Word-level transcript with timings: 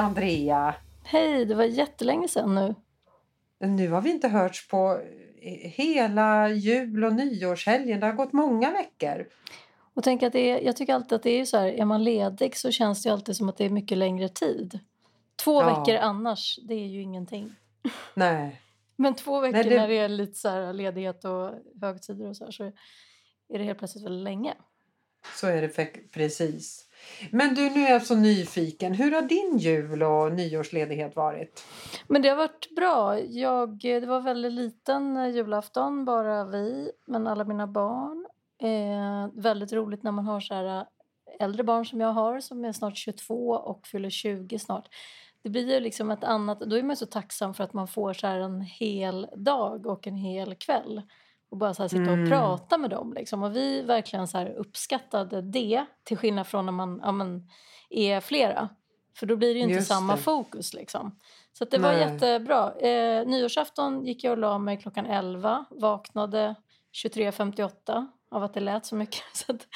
Andrea! 0.00 0.74
Hej, 1.04 1.44
det 1.44 1.54
var 1.54 1.64
jättelänge 1.64 2.28
sedan 2.28 2.54
nu. 2.54 2.74
Nu 3.66 3.88
har 3.88 4.00
vi 4.00 4.10
inte 4.10 4.28
hörts 4.28 4.68
på 4.68 5.00
hela 5.62 6.48
jul 6.48 7.04
och 7.04 7.12
nyårshelgen. 7.14 8.00
Det 8.00 8.06
har 8.06 8.12
gått 8.12 8.32
många 8.32 8.70
veckor. 8.70 9.26
Och 9.94 10.04
tänk 10.04 10.22
att 10.22 10.32
det 10.32 10.50
är, 10.50 10.60
jag 10.60 10.76
tycker 10.76 10.94
alltid 10.94 11.12
att 11.16 11.22
det 11.22 11.30
är 11.40 11.44
så 11.44 11.56
här, 11.56 11.66
är 11.68 11.84
man 11.84 12.04
ledig 12.04 12.56
så 12.56 12.70
känns 12.70 13.02
det 13.02 13.10
alltid 13.10 13.36
som 13.36 13.48
att 13.48 13.56
det 13.56 13.64
är 13.64 13.70
mycket 13.70 13.98
längre 13.98 14.28
tid. 14.28 14.78
Två 15.44 15.62
Ja. 15.62 15.66
veckor 15.80 15.96
annars, 16.00 16.58
det 16.68 16.74
är 16.74 16.86
ju 16.86 17.02
ingenting. 17.02 17.54
Nej. 18.14 18.60
Men 18.96 19.14
två 19.14 19.40
veckor 19.40 19.52
Nej, 19.52 19.64
det- 19.64 19.76
när 19.76 19.88
det 19.88 19.98
är 19.98 20.08
lite 20.08 20.34
så 20.38 20.48
här 20.48 20.72
ledighet 20.72 21.24
och 21.24 21.50
högtider 21.82 22.28
och 22.28 22.36
så 22.36 22.44
här 22.44 22.50
så 22.52 22.64
är 23.48 23.58
det 23.58 23.64
helt 23.64 23.78
plötsligt 23.78 24.04
väldigt 24.04 24.24
länge. 24.24 24.54
Så 25.36 25.46
är 25.46 25.62
det 25.62 25.86
precis. 26.12 26.86
Men 27.30 27.54
du, 27.54 27.70
nu 27.70 27.80
är 27.80 27.92
jag 27.92 28.02
så 28.02 28.14
nyfiken. 28.14 28.94
Hur 28.94 29.12
har 29.12 29.22
din 29.22 29.58
jul 29.58 30.02
och 30.02 30.32
nyårsledighet 30.32 31.16
varit? 31.16 31.64
Men 32.06 32.22
det 32.22 32.28
har 32.28 32.36
varit 32.36 32.74
bra. 32.76 33.20
Jag, 33.20 33.78
det 33.78 34.06
var 34.06 34.20
väldigt 34.20 34.52
liten 34.52 35.32
julafton, 35.32 36.04
bara 36.04 36.44
vi, 36.44 36.90
men 37.06 37.26
alla 37.26 37.44
mina 37.44 37.66
barn. 37.66 38.26
Eh, 38.62 39.42
väldigt 39.42 39.72
roligt 39.72 40.02
när 40.02 40.12
man 40.12 40.24
har 40.24 40.40
så 40.40 40.54
här 40.54 40.78
eh, 40.78 40.84
äldre 41.40 41.64
barn 41.64 41.86
som 41.86 42.00
jag 42.00 42.12
har 42.12 42.40
som 42.40 42.64
är 42.64 42.72
snart 42.72 42.96
22 42.96 43.50
och 43.50 43.86
fyller 43.86 44.10
20 44.10 44.58
snart. 44.58 44.88
Det 45.42 45.50
blir 45.50 45.74
ju 45.74 45.80
liksom 45.80 46.10
ett 46.10 46.24
annat, 46.24 46.60
då 46.60 46.76
är 46.76 46.82
man 46.82 46.96
så 46.96 47.06
tacksam 47.06 47.54
för 47.54 47.64
att 47.64 47.72
man 47.72 47.88
får 47.88 48.12
så 48.12 48.26
här 48.26 48.40
en 48.40 48.60
hel 48.60 49.26
dag 49.36 49.86
och 49.86 50.06
en 50.06 50.16
hel 50.16 50.54
kväll. 50.54 51.02
Och 51.50 51.56
bara 51.56 51.74
så 51.74 51.88
sitta 51.88 52.02
och 52.02 52.08
Mm. 52.08 52.30
prata 52.30 52.78
med 52.78 52.90
dem. 52.90 53.12
Liksom. 53.12 53.42
Och 53.42 53.56
vi 53.56 53.82
verkligen 53.82 54.28
så 54.28 54.44
uppskattade 54.48 55.42
det 55.42 55.84
till 56.04 56.16
skillnad 56.16 56.46
från 56.46 56.66
när 56.66 56.72
man 56.72 57.00
ja, 57.04 57.12
men, 57.12 57.48
är 57.90 58.20
flera. 58.20 58.68
För 59.16 59.26
då 59.26 59.36
blir 59.36 59.54
det 59.54 59.60
inte 59.60 59.74
Just 59.74 59.88
samma 59.88 60.16
det. 60.16 60.22
fokus 60.22 60.74
liksom. 60.74 61.18
Så 61.52 61.64
det 61.64 61.78
var 61.78 61.92
Nej. 61.92 62.00
jättebra. 62.00 62.72
Eh, 62.74 63.26
nyårsafton 63.26 64.04
gick 64.06 64.24
jag 64.24 64.30
och 64.30 64.38
la 64.38 64.58
mig 64.58 64.76
klockan 64.76 65.06
11. 65.06 65.64
Vaknade 65.70 66.54
23.58 66.92 68.06
av 68.30 68.42
att 68.44 68.54
det 68.54 68.60
lät 68.60 68.86
så 68.86 68.94
mycket. 68.94 69.22
Så 69.32 69.52
att, 69.52 69.66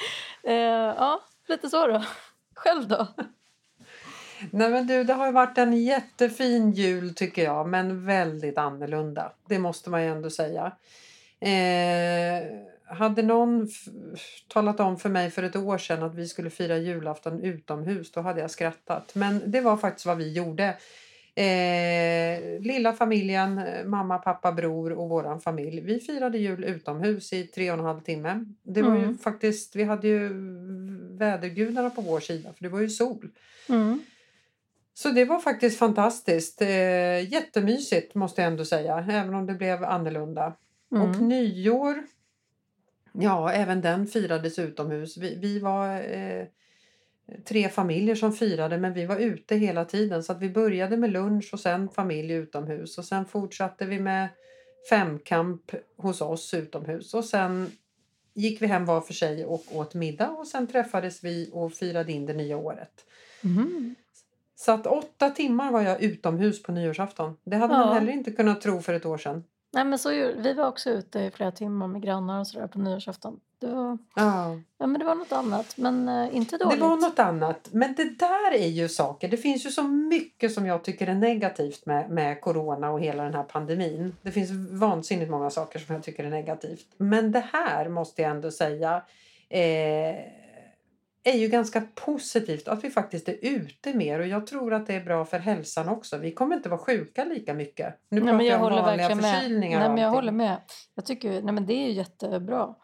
eh, 0.43 0.53
ja, 0.53 1.21
lite 1.47 1.69
så 1.69 1.87
då. 1.87 2.03
Själv 2.55 2.87
då? 2.87 3.07
Nej 4.51 4.69
men 4.69 4.87
du, 4.87 5.03
det 5.03 5.13
har 5.13 5.25
ju 5.25 5.31
varit 5.31 5.57
en 5.57 5.83
jättefin 5.83 6.71
jul 6.71 7.15
tycker 7.15 7.43
jag, 7.43 7.67
men 7.67 8.05
väldigt 8.05 8.57
annorlunda. 8.57 9.31
Det 9.47 9.59
måste 9.59 9.89
man 9.89 10.03
ju 10.03 10.09
ändå 10.09 10.29
säga. 10.29 10.71
Eh, 11.49 12.43
hade 12.87 13.21
någon 13.21 13.67
talat 14.47 14.79
om 14.79 14.97
för 14.97 15.09
mig 15.09 15.31
för 15.31 15.43
ett 15.43 15.55
år 15.55 15.77
sedan 15.77 16.03
att 16.03 16.15
vi 16.15 16.27
skulle 16.27 16.49
fira 16.49 16.77
julafton 16.77 17.43
utomhus, 17.43 18.11
då 18.11 18.21
hade 18.21 18.41
jag 18.41 18.51
skrattat. 18.51 19.11
Men 19.15 19.51
det 19.51 19.61
var 19.61 19.77
faktiskt 19.77 20.05
vad 20.05 20.17
vi 20.17 20.33
gjorde. 20.33 20.77
Eh, 21.37 22.61
lilla 22.61 22.93
familjen, 22.93 23.57
eh, 23.57 23.85
mamma, 23.85 24.17
pappa, 24.17 24.51
bror 24.51 24.91
och 24.91 25.09
våran 25.09 25.41
familj. 25.41 25.81
Vi 25.81 25.99
firade 25.99 26.37
jul 26.37 26.63
utomhus 26.63 27.33
i 27.33 27.43
tre 27.43 27.71
och 27.71 27.77
en 27.79 27.85
halv 27.85 27.99
timme. 27.99 28.45
Det 28.63 28.81
var 28.81 28.95
ju 28.95 29.03
Mm. 29.03 29.17
faktiskt, 29.17 29.75
vi 29.75 29.83
hade 29.83 30.07
ju 30.07 30.29
vädergudarna 31.17 31.89
på 31.89 32.01
vår 32.01 32.19
sida 32.19 32.53
för 32.53 32.63
det 32.63 32.69
var 32.69 32.79
ju 32.79 32.89
sol. 32.89 33.29
Mm. 33.69 33.99
Så 34.93 35.09
det 35.09 35.25
var 35.25 35.39
faktiskt 35.39 35.79
fantastiskt. 35.79 36.61
Eh, 36.61 37.31
jättemysigt 37.33 38.15
måste 38.15 38.41
jag 38.41 38.51
ändå 38.51 38.65
säga, 38.65 39.05
även 39.11 39.33
om 39.33 39.45
det 39.45 39.53
blev 39.53 39.83
annorlunda. 39.83 40.53
Och 40.95 41.15
Mm. 41.15 41.27
nyår, 41.27 42.03
ja 43.13 43.51
även 43.51 43.81
den 43.81 44.07
firades 44.07 44.59
utomhus. 44.59 45.17
Vi, 45.17 45.35
vi 45.35 45.59
var 45.59 45.99
eh, 46.01 46.45
tre 47.45 47.69
familjer 47.69 48.15
som 48.15 48.33
firade 48.33 48.77
men 48.77 48.93
vi 48.93 49.05
var 49.05 49.17
ute 49.17 49.55
hela 49.55 49.85
tiden 49.85 50.23
så 50.23 50.31
att 50.31 50.41
vi 50.41 50.49
började 50.49 50.97
med 50.97 51.09
lunch 51.11 51.49
och 51.53 51.59
sen 51.59 51.89
familj 51.89 52.33
utomhus 52.33 52.97
och 52.97 53.05
sen 53.05 53.25
fortsatte 53.25 53.85
vi 53.85 53.99
med 53.99 54.27
femkamp 54.89 55.71
hos 55.97 56.21
oss 56.21 56.53
utomhus 56.53 57.13
och 57.13 57.25
sen 57.25 57.71
gick 58.33 58.61
vi 58.61 58.67
hem 58.67 58.85
var 58.85 59.01
för 59.01 59.13
sig 59.13 59.45
och 59.45 59.63
åt 59.71 59.93
middag 59.93 60.29
och 60.29 60.47
sen 60.47 60.67
träffades 60.67 61.23
vi 61.23 61.49
och 61.53 61.73
firade 61.73 62.11
in 62.11 62.25
det 62.25 62.33
nya 62.33 62.57
året. 62.57 63.05
Mm. 63.43 63.95
Så 64.55 64.71
att 64.71 64.87
åtta 64.87 65.29
timmar 65.29 65.71
var 65.71 65.81
jag 65.81 66.01
utomhus 66.03 66.63
på 66.63 66.71
nyårsafton. 66.71 67.37
Det 67.43 67.55
hade 67.57 67.73
Ja. 67.73 67.79
man 67.85 67.93
heller 67.95 68.11
inte 68.13 68.31
kunnat 68.31 68.61
tro 68.61 68.81
för 68.81 68.93
ett 68.93 69.05
år 69.05 69.17
sedan. 69.17 69.43
Nej, 69.75 69.85
men 69.85 69.99
så, 69.99 70.09
vi 70.37 70.53
var 70.53 70.67
också 70.67 70.89
ute 70.89 71.19
i 71.19 71.31
flera 71.31 71.51
timmar 71.51 71.87
med 71.87 72.01
grannar 72.01 72.39
och 72.39 72.47
sådär 72.47 72.67
på 72.67 72.79
nyårsafton. 72.79 73.39
Det 73.59 73.67
var, 73.67 73.97
Ja. 74.15 74.55
ja, 74.77 74.87
men 74.87 74.99
det 74.99 75.05
var 75.05 75.15
något 75.15 75.31
annat, 75.31 75.77
men 75.77 76.09
eh, 76.09 76.35
inte 76.35 76.57
Det 76.57 76.63
dåligt. 76.63 76.79
var 76.79 76.97
något 76.97 77.19
annat. 77.19 77.69
Men 77.71 77.93
det 77.95 78.03
där 78.19 78.53
är 78.53 78.67
ju 78.67 78.89
saker. 78.89 79.27
Det 79.27 79.37
finns 79.37 79.65
ju 79.65 79.69
så 79.69 79.83
mycket 79.83 80.53
som 80.53 80.65
jag 80.65 80.83
tycker 80.83 81.07
är 81.07 81.13
negativt 81.15 81.85
med, 81.85 82.09
med 82.09 82.41
corona 82.41 82.91
och 82.91 82.99
hela 82.99 83.23
den 83.23 83.33
här 83.33 83.43
pandemin. 83.43 84.15
Det 84.21 84.31
finns 84.31 84.51
vansinnigt 84.71 85.31
många 85.31 85.49
saker 85.49 85.79
som 85.79 85.95
jag 85.95 86.03
tycker 86.03 86.23
är 86.23 86.29
negativt. 86.29 86.87
Men 86.97 87.31
det 87.31 87.45
här 87.53 87.89
måste 87.89 88.21
jag 88.21 88.31
ändå 88.31 88.51
säga 88.51 89.01
eh, 89.49 90.15
är 91.27 91.37
ju 91.37 91.47
ganska 91.47 91.81
positivt 91.95 92.67
att 92.67 92.83
vi 92.83 92.89
faktiskt 92.89 93.29
är 93.29 93.37
ute 93.41 93.93
mer 93.93 94.19
och 94.19 94.27
jag 94.27 94.47
tror 94.47 94.73
att 94.73 94.87
det 94.87 94.93
är 94.93 95.03
bra 95.03 95.25
för 95.25 95.39
hälsan 95.39 95.89
också. 95.89 96.17
Vi 96.17 96.31
kommer 96.31 96.55
inte 96.55 96.69
vara 96.69 96.79
sjuka 96.79 97.23
lika 97.25 97.53
mycket. 97.53 97.99
Nu 98.09 98.19
Nej, 98.19 98.21
pratar 98.21 98.37
men 98.37 98.45
jag 98.45 98.59
jag 98.59 98.77
om 98.77 98.83
vanliga 98.85 99.15
med. 99.15 99.23
förkylningar 99.33 99.79
Nej, 99.79 99.89
men 99.89 99.97
jag 99.97 100.09
håller 100.09 100.31
med. 100.31 100.57
Jag 100.95 101.05
tycker, 101.05 101.41
nej, 101.41 101.53
men 101.53 101.65
det 101.65 101.73
är 101.73 101.87
ju 101.87 101.91
jättebra. 101.93 102.75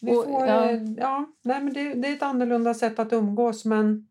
Vi 0.00 0.10
Och, 0.16 0.24
får, 0.24 0.46
ja. 0.46 0.70
ja. 0.70 0.78
Ja, 0.98 1.26
nej, 1.42 1.60
men 1.62 1.72
det, 1.72 1.94
det 1.94 2.08
är 2.08 2.12
ett 2.12 2.22
annorlunda 2.22 2.74
sätt 2.74 2.98
att 2.98 3.12
umgås 3.12 3.64
men 3.64 4.08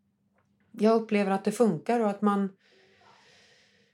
jag 0.72 0.94
upplever 1.02 1.30
att 1.30 1.44
det 1.44 1.52
funkar 1.52 2.00
och 2.00 2.10
att 2.10 2.22
man 2.22 2.52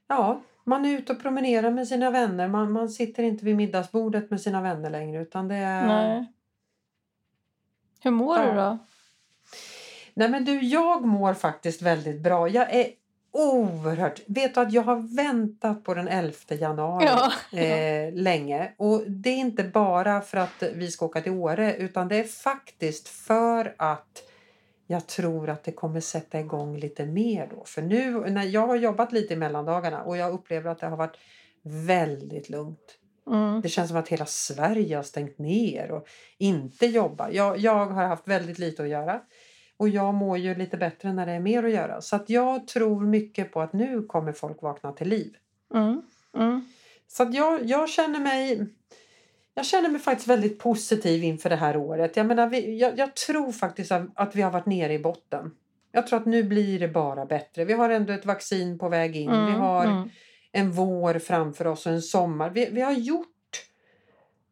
ja, 0.09 0.43
man 0.65 0.85
är 0.85 0.99
ute 0.99 1.13
och 1.13 1.23
promenerar 1.23 1.71
med 1.71 1.89
sina 1.89 2.11
vänner. 2.11 2.49
Man, 2.49 2.73
man 2.73 2.89
sitter 2.89 3.23
inte 3.23 3.45
vid 3.45 3.57
middagsbordet 3.57 4.31
med 4.31 4.41
sina 4.41 4.63
vänner 4.63 4.91
längre 4.91 5.23
utan 5.23 5.49
det 5.49 5.55
är... 5.57 5.87
Nej. 5.87 6.33
Hur 8.01 8.11
mår 8.11 8.39
Ja. 8.39 8.51
du 8.51 8.55
då? 8.57 8.79
Nej 10.17 10.29
men 10.29 10.45
du, 10.45 10.61
jag 10.61 11.05
mår 11.05 11.35
faktiskt 11.35 11.83
väldigt 11.83 12.21
bra. 12.21 12.49
Jag 12.49 12.75
är 12.75 12.87
oerhört... 13.33 14.21
Vet 14.27 14.55
du 14.55 14.61
att 14.61 14.73
jag 14.73 14.83
har 14.83 15.17
väntat 15.17 15.85
på 15.85 15.95
den 15.95 16.09
11 16.09 16.33
januari 16.49 17.07
Ja. 17.07 17.59
eh, 17.59 18.13
länge. 18.13 18.73
Och 18.77 19.03
det 19.07 19.31
är 19.31 19.37
inte 19.37 19.65
bara 19.65 20.21
för 20.21 20.39
att 20.39 20.63
vi 20.75 20.91
ska 20.91 21.07
åka 21.07 21.21
till 21.21 21.33
Åre 21.33 21.77
utan 21.77 22.09
det 22.09 22.17
är 22.17 22.25
faktiskt 22.25 23.09
för 23.09 23.75
att 23.79 24.23
jag 24.87 25.07
tror 25.07 25.49
att 25.51 25.65
det 25.65 25.73
kommer 25.73 26.01
sätta 26.01 26.41
igång 26.41 26.77
lite 26.77 27.07
mer 27.07 27.49
då. 27.57 27.65
För 27.65 27.83
nu, 27.83 28.31
när 28.31 28.45
jag 28.45 28.67
har 28.67 28.77
jobbat 28.77 29.13
lite 29.13 29.35
i 29.35 29.37
mellandagarna 29.37 30.03
och 30.03 30.17
jag 30.17 30.33
upplever 30.33 30.71
att 30.71 30.79
det 30.79 30.87
har 30.87 30.97
varit 30.97 31.17
väldigt 31.63 32.49
lugnt. 32.51 32.99
Mm. 33.31 33.61
Det 33.61 33.69
känns 33.69 33.89
som 33.89 33.99
att 33.99 34.09
hela 34.09 34.27
Sverige 34.27 34.97
har 34.97 35.03
stängt 35.03 35.39
ner 35.39 35.91
och 35.91 36.07
inte 36.39 36.87
jobbar. 36.87 37.29
Jag, 37.33 37.59
jag 37.59 37.87
har 37.87 38.05
haft 38.05 38.29
väldigt 38.29 38.59
lite 38.59 38.83
att 38.83 38.89
göra. 38.89 39.21
Och 39.77 39.89
jag 39.89 40.15
mår 40.15 40.39
ju 40.39 40.55
lite 40.55 40.77
bättre 40.77 41.13
när 41.13 41.27
det 41.27 41.33
är 41.33 41.41
mer 41.41 41.63
att 41.65 41.71
göra. 41.73 42.01
Så 42.01 42.17
att 42.17 42.31
jag 42.31 42.67
tror 42.67 43.01
mycket 43.01 43.53
på 43.53 43.61
att 43.61 43.73
nu 43.73 44.03
kommer 44.03 44.33
folk 44.33 44.63
vakna 44.63 44.93
till 44.93 45.09
liv. 45.09 45.35
Mm. 45.75 46.03
Mm. 46.37 46.65
Så 47.07 47.23
att 47.23 47.35
jag, 47.35 47.65
jag 47.65 47.89
känner 47.89 48.21
mig... 48.21 48.67
Jag 49.55 49.67
känner 49.67 49.89
mig 49.89 50.01
faktiskt 50.01 50.29
väldigt 50.29 50.59
positiv 50.59 51.25
inför 51.25 51.51
det 51.51 51.57
här 51.57 51.77
året. 51.77 52.17
Jag, 52.17 52.27
menar, 52.27 52.47
vi, 52.47 52.79
jag, 52.79 52.99
jag 52.99 53.17
tror 53.17 53.53
faktiskt 53.53 53.93
att, 54.15 54.37
vi 54.37 54.43
har 54.43 54.51
varit 54.51 54.67
nere 54.67 54.93
i 54.95 54.99
botten. 54.99 55.51
Jag 55.93 56.07
tror 56.07 56.21
att 56.21 56.27
nu 56.27 56.43
blir 56.43 56.79
det 56.81 56.89
bara 56.89 57.27
bättre. 57.27 57.65
Vi 57.65 57.73
har 57.73 57.91
ändå 57.91 58.13
ett 58.13 58.27
vaccin 58.27 58.79
på 58.79 58.89
väg 58.89 59.17
in. 59.17 59.31
Vi 59.31 59.37
Mm. 59.37 59.61
har 59.61 59.85
Mm. 59.85 60.09
en 60.53 60.71
vår 60.73 61.19
framför 61.19 61.67
oss 61.67 61.87
och 61.87 61.93
en 61.93 62.03
sommar. 62.03 62.51
Vi, 62.51 62.69
vi 62.73 62.81
har 62.81 62.93
gjort... 62.93 63.29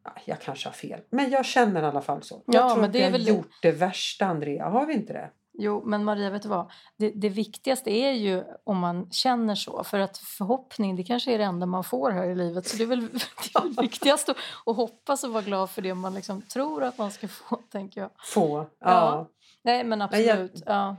Ja, 0.05 0.11
Jag 0.25 0.41
kanske 0.41 0.67
har 0.69 0.73
fel, 0.73 0.99
men 1.09 1.29
jag 1.29 1.45
känner 1.45 1.83
i 1.83 1.85
alla 1.85 2.01
fall 2.01 2.23
så. 2.23 2.43
Jag 2.45 2.55
Ja, 2.55 2.69
tror 2.69 2.75
men 2.81 2.85
att 2.85 2.93
det 2.93 2.99
vi 2.99 3.05
är 3.05 3.11
har 3.11 3.17
väl- 3.17 3.27
gjort 3.27 3.49
det 3.61 3.71
värsta, 3.71 4.25
Andrea. 4.25 4.69
Har 4.69 4.85
vi 4.85 4.93
inte 4.93 5.13
det? 5.13 5.29
Jo, 5.57 5.83
men 5.85 6.03
Maria, 6.03 6.29
vet 6.29 6.41
du 6.41 6.49
vad? 6.49 6.71
Det, 6.97 7.09
det 7.09 7.29
viktigaste 7.29 7.89
är 7.91 8.11
ju 8.11 8.43
om 8.63 8.77
man 8.77 9.11
känner 9.11 9.55
så. 9.55 9.83
För 9.83 9.99
att 9.99 10.17
förhoppning, 10.17 10.95
det 10.95 11.03
kanske 11.03 11.33
är 11.33 11.37
det 11.37 11.43
enda 11.43 11.65
man 11.65 11.83
får 11.83 12.11
här 12.11 12.25
i 12.29 12.35
livet. 12.35 12.67
Så 12.67 12.77
det 12.77 12.83
är 12.83 12.87
väl, 12.87 13.01
det 13.11 13.19
är 13.55 13.61
väl 13.63 13.73
viktigast 13.81 14.29
att, 14.29 14.37
att 14.65 14.75
hoppas 14.75 15.23
och 15.23 15.31
vara 15.33 15.43
glad 15.43 15.69
för 15.69 15.81
det 15.81 15.93
man 15.93 16.13
liksom 16.13 16.41
tror 16.41 16.83
att 16.83 16.97
man 16.97 17.11
ska 17.11 17.27
få, 17.27 17.55
tänker 17.71 18.01
jag. 18.01 18.09
Få. 18.25 18.57
Ja. 18.57 18.67
Ja. 18.79 19.29
Nej, 19.63 19.83
men 19.83 20.01
absolut. 20.01 20.63
Ja. 20.65 20.95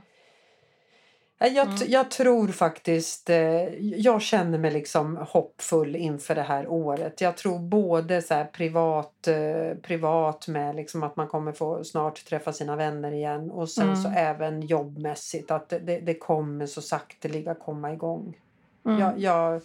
Jag, 1.39 1.57
Mm. 1.67 1.75
jag 1.87 2.11
tror 2.11 2.47
faktiskt, 2.47 3.29
eh, 3.29 3.63
jag 3.79 4.21
känner 4.21 4.57
mig 4.57 4.71
liksom 4.71 5.17
hoppfull 5.17 5.95
inför 5.95 6.35
det 6.35 6.41
här 6.41 6.67
året. 6.67 7.21
Jag 7.21 7.37
tror 7.37 7.59
både 7.59 8.21
så 8.21 8.45
privat, 8.53 9.27
eh, 9.27 9.77
privat 9.81 10.47
med 10.47 10.75
liksom 10.75 11.03
att 11.03 11.15
man 11.15 11.27
kommer 11.27 11.51
få 11.51 11.83
snart 11.83 12.25
träffa 12.25 12.53
sina 12.53 12.75
vänner 12.75 13.11
igen 13.11 13.51
och 13.51 13.69
sen 13.69 13.97
så 13.97 14.07
Mm. 14.07 14.17
även 14.25 14.61
jobbmässigt 14.61 15.51
att 15.51 15.69
det, 15.69 15.79
det, 15.79 15.99
det 15.99 16.13
kommer 16.13 16.65
så 16.65 16.81
sakteliga 16.81 17.53
komma 17.55 17.93
igång. 17.93 18.37
Mm. 18.85 18.99
Jag, 18.99 19.19
jag, 19.19 19.61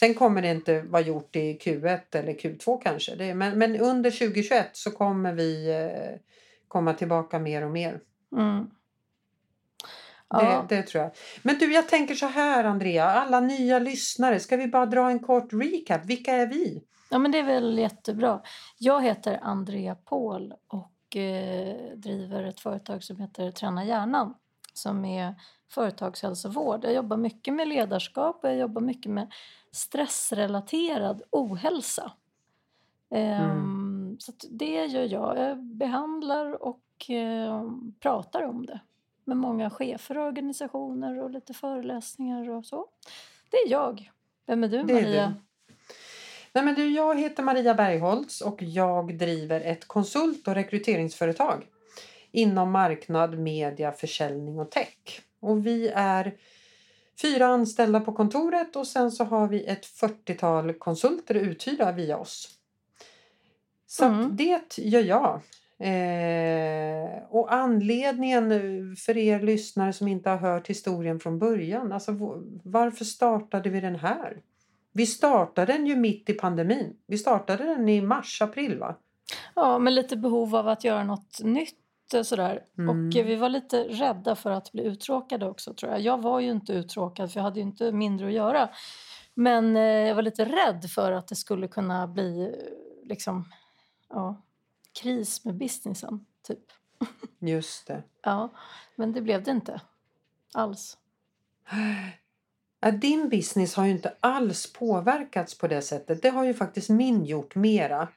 sen 0.00 0.14
kommer 0.14 0.42
det 0.42 0.50
inte 0.50 0.80
vara 0.82 1.02
gjort 1.02 1.36
i 1.36 1.58
Q1 1.58 2.00
eller 2.12 2.32
Q2 2.32 2.80
kanske. 2.82 3.14
Det, 3.14 3.34
men, 3.34 3.58
men 3.58 3.76
under 3.80 4.10
2021 4.10 4.66
så 4.72 4.90
kommer 4.90 5.32
vi 5.32 5.70
eh, 5.70 6.18
komma 6.68 6.94
tillbaka 6.94 7.38
mer 7.38 7.64
och 7.64 7.70
mer. 7.70 8.00
Mm. 8.36 8.70
Ja. 10.42 10.66
Det, 10.68 10.76
det 10.76 10.82
tror 10.82 11.02
jag. 11.04 11.12
Men 11.42 11.58
du, 11.58 11.72
jag 11.72 11.88
tänker 11.88 12.14
så 12.14 12.26
här 12.26 12.64
Andrea, 12.64 13.10
alla 13.10 13.40
nya 13.40 13.78
lyssnare, 13.78 14.40
ska 14.40 14.56
vi 14.56 14.66
bara 14.66 14.86
dra 14.86 15.10
en 15.10 15.18
kort 15.18 15.52
recap? 15.52 16.04
Vilka 16.04 16.32
är 16.32 16.46
vi? 16.46 16.82
Ja, 17.10 17.18
men 17.18 17.30
det 17.30 17.38
är 17.38 17.42
väl 17.42 17.78
jättebra. 17.78 18.40
Jag 18.78 19.02
heter 19.02 19.40
Andrea 19.42 19.94
Paul 19.94 20.54
och 20.68 21.16
eh, 21.16 21.96
driver 21.96 22.44
ett 22.44 22.60
företag 22.60 23.04
som 23.04 23.16
heter 23.20 23.50
Träna 23.50 23.84
hjärnan 23.84 24.34
som 24.72 25.04
är 25.04 25.34
företagshälsovård. 25.70 26.84
Jag 26.84 26.92
jobbar 26.94 27.16
mycket 27.16 27.54
med 27.54 27.68
ledarskap 27.68 28.44
och 28.44 28.50
jag 28.50 28.56
jobbar 28.56 28.82
mycket 28.82 29.12
med 29.12 29.32
stressrelaterad 29.72 31.22
ohälsa. 31.30 32.12
Ehm, 33.14 34.16
Så 34.18 34.30
att 34.30 34.44
det 34.50 34.86
gör 34.86 35.12
jag. 35.12 35.38
Jag 35.38 35.64
behandlar 35.64 36.62
och 36.62 37.10
eh, 37.10 37.70
pratar 38.00 38.42
om 38.42 38.66
det 38.66 38.80
med 39.26 39.36
många 39.36 39.70
chefer 39.70 40.18
och 40.18 40.24
organisationer 40.26 41.22
och 41.22 41.30
lite 41.30 41.54
föreläsningar 41.54 42.50
och 42.50 42.66
så. 42.66 42.86
Det 43.50 43.56
är 43.56 43.70
jag. 43.70 44.10
Vem 44.46 44.64
är 44.64 44.68
du, 44.68 44.82
Det 44.82 44.92
är 44.92 45.02
Maria? 45.02 45.34
du. 45.66 45.74
Nej, 46.52 46.64
men 46.64 46.74
du, 46.74 46.90
jag 46.90 47.20
heter 47.20 47.42
Maria 47.42 47.74
Bergholtz 47.74 48.40
och 48.40 48.62
jag 48.62 49.18
driver 49.18 49.60
ett 49.60 49.88
konsult 49.88 50.48
och 50.48 50.54
rekryteringsföretag 50.54 51.66
inom 52.30 52.70
marknad, 52.70 53.38
media, 53.38 53.92
försäljning 53.92 54.58
och 54.58 54.70
tech. 54.70 55.20
Och 55.40 55.66
vi 55.66 55.88
är 55.94 56.34
fyra 57.22 57.46
anställda 57.46 58.00
på 58.00 58.12
kontoret 58.12 58.76
och 58.76 58.86
sen 58.86 59.12
så 59.12 59.24
har 59.24 59.48
vi 59.48 59.64
ett 59.64 59.84
40-tal 59.86 60.72
konsulter 60.74 61.34
uthyrda 61.34 61.92
via 61.92 62.18
oss. 62.18 62.48
Så 63.86 64.04
Mm. 64.04 64.36
det 64.36 64.78
gör 64.78 65.02
jag. 65.02 65.40
Eh, 65.84 67.22
och 67.28 67.52
anledningen 67.52 68.50
för 68.96 69.16
er 69.16 69.40
lyssnare 69.40 69.92
som 69.92 70.08
inte 70.08 70.30
har 70.30 70.36
hört 70.36 70.70
historien 70.70 71.20
från 71.20 71.38
början, 71.38 71.92
alltså 71.92 72.12
varför 72.64 73.04
startade 73.04 73.70
vi 73.70 73.80
den 73.80 73.96
här? 73.96 74.42
Vi 74.92 75.06
startade 75.06 75.72
den 75.72 75.86
ju 75.86 75.96
mitt 75.96 76.30
i 76.30 76.32
pandemin. 76.32 76.96
Vi 77.06 77.18
startade 77.18 77.64
den 77.64 77.88
i 77.88 78.00
mars, 78.00 78.42
april 78.42 78.78
va? 78.78 78.96
Ja, 79.54 79.78
med 79.78 79.92
lite 79.92 80.16
behov 80.16 80.56
av 80.56 80.68
att 80.68 80.84
göra 80.84 81.04
något 81.04 81.40
nytt. 81.42 81.78
Sådär. 82.22 82.60
Mm. 82.78 82.88
Och 83.08 83.16
eh, 83.16 83.26
vi 83.26 83.36
var 83.36 83.48
lite 83.48 83.82
rädda 83.82 84.36
för 84.36 84.50
att 84.50 84.72
bli 84.72 84.84
uttråkade 84.84 85.46
också 85.46 85.74
tror 85.74 85.92
jag. 85.92 86.00
Jag 86.00 86.22
var 86.22 86.40
ju 86.40 86.50
inte 86.50 86.72
uttråkad 86.72 87.32
för 87.32 87.40
jag 87.40 87.44
hade 87.44 87.60
ju 87.60 87.66
inte 87.66 87.92
mindre 87.92 88.26
att 88.26 88.32
göra. 88.32 88.68
Men 89.34 89.76
eh, 89.76 89.82
jag 89.82 90.14
var 90.14 90.22
lite 90.22 90.44
rädd 90.44 90.84
för 90.94 91.12
att 91.12 91.28
det 91.28 91.34
skulle 91.34 91.68
kunna 91.68 92.06
bli 92.06 92.42
eh, 92.42 93.08
liksom, 93.08 93.44
ja, 94.08 94.42
kris 95.02 95.44
med 95.44 95.54
businessen. 95.54 96.26
Typ. 96.46 96.58
Just 97.38 97.86
det. 97.86 98.02
Ja, 98.22 98.50
men 98.96 99.12
det 99.12 99.20
blev 99.22 99.42
det 99.42 99.50
inte 99.50 99.80
alls. 100.54 100.96
Din 103.00 103.28
business 103.28 103.74
har 103.74 103.84
ju 103.84 103.90
inte 103.90 104.14
alls 104.20 104.72
påverkats 104.72 105.58
på 105.58 105.68
det 105.68 105.82
sättet. 105.82 106.22
Det 106.22 106.28
har 106.28 106.44
ju 106.44 106.54
faktiskt 106.54 106.88
min 106.90 107.24
gjort 107.24 107.54
mera. 107.54 108.08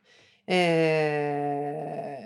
Eh, 0.45 2.17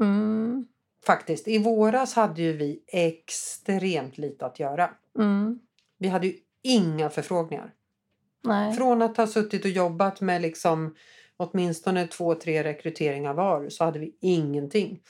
Mm, 0.00 0.66
faktiskt. 1.06 1.48
I 1.48 1.58
våras 1.58 2.14
hade 2.14 2.42
ju 2.42 2.52
vi 2.52 2.82
extremt 2.86 4.18
lite 4.18 4.46
att 4.46 4.60
göra. 4.60 4.90
mm, 5.18 5.58
Vi 5.98 6.08
hade 6.08 6.26
ju 6.26 6.36
inga 6.62 7.10
förfrågningar. 7.10 7.74
nej. 8.44 8.74
Från 8.74 9.02
att 9.02 9.16
ha 9.16 9.26
suttit 9.26 9.64
och 9.64 9.70
jobbat 9.70 10.20
med 10.20 10.42
liksom 10.42 10.94
åtminstone 11.42 12.06
två, 12.06 12.34
tre 12.34 12.64
rekryteringar 12.64 13.34
var 13.34 13.68
så 13.68 13.84
hade 13.84 13.98
vi 13.98 14.16
ingenting. 14.20 15.00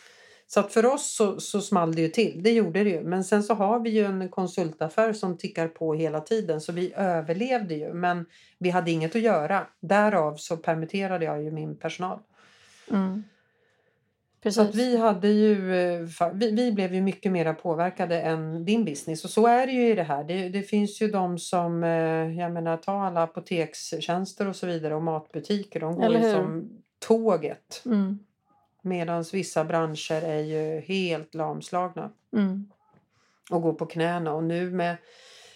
Så 0.46 0.60
att 0.60 0.72
för 0.72 0.86
oss 0.86 1.14
så, 1.16 1.40
så 1.40 1.60
small 1.60 1.94
det 1.94 2.02
ju 2.02 2.08
till, 2.08 2.42
det 2.42 2.52
gjorde 2.52 2.84
det 2.84 2.90
ju. 2.90 3.02
Men 3.02 3.24
sen 3.24 3.42
så 3.42 3.54
har 3.54 3.80
vi 3.80 3.90
ju 3.90 4.04
en 4.04 4.28
konsultaffär 4.28 5.12
som 5.12 5.38
tickar 5.38 5.68
på 5.68 5.94
hela 5.94 6.20
tiden 6.20 6.60
så 6.60 6.72
vi 6.72 6.92
överlevde 6.96 7.74
ju. 7.74 7.92
Men 7.92 8.26
vi 8.58 8.70
hade 8.70 8.90
inget 8.90 9.16
att 9.16 9.22
göra. 9.22 9.66
Därav 9.80 10.36
så 10.36 10.56
permitterade 10.56 11.24
jag 11.24 11.42
ju 11.42 11.50
min 11.50 11.76
personal. 11.76 12.18
Mm. 12.90 13.24
Precis. 14.42 14.56
Så 14.56 14.62
att 14.62 14.74
vi 14.74 14.96
hade 14.96 15.28
ju, 15.28 15.74
eh, 15.74 16.08
vi, 16.32 16.50
vi 16.50 16.72
blev 16.72 16.94
ju 16.94 17.00
mycket 17.00 17.32
mer 17.32 17.52
påverkade 17.52 18.20
än 18.20 18.64
din 18.64 18.84
business. 18.84 19.24
Och 19.24 19.30
så 19.30 19.46
är 19.46 19.66
det 19.66 19.72
ju 19.72 19.88
i 19.90 19.94
det 19.94 20.02
här. 20.02 20.24
Det, 20.24 20.48
det 20.48 20.62
finns 20.62 21.02
ju 21.02 21.08
de 21.08 21.38
som, 21.38 21.84
eh, 21.84 22.38
jag 22.38 22.52
menar 22.52 22.76
ta 22.76 23.06
alla 23.06 23.22
apotekstjänster 23.22 24.48
och 24.48 24.56
så 24.56 24.66
vidare 24.66 24.94
och 24.94 25.02
matbutiker. 25.02 25.80
De 25.80 25.94
går 25.94 26.14
ju 26.14 26.32
som 26.32 26.82
tåget. 26.98 27.82
Mm, 27.86 28.18
Medan 28.82 29.24
vissa 29.32 29.64
branscher 29.64 30.22
är 30.22 30.40
ju 30.40 30.80
helt 30.80 31.34
lamslagna 31.34 32.10
mm. 32.32 32.70
och 33.50 33.62
går 33.62 33.72
på 33.72 33.86
knäna. 33.86 34.34
Och 34.34 34.44
nu 34.44 34.70
med 34.70 34.96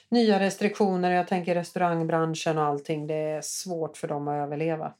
nya 0.08 0.40
restriktioner, 0.40 1.10
jag 1.10 1.28
tänker 1.28 1.54
restaurangbranschen 1.54 2.58
och 2.58 2.64
allting, 2.64 3.06
det 3.06 3.14
är 3.14 3.40
svårt 3.40 3.96
för 3.96 4.08
dem 4.08 4.28
att 4.28 4.34
överleva. 4.34 4.92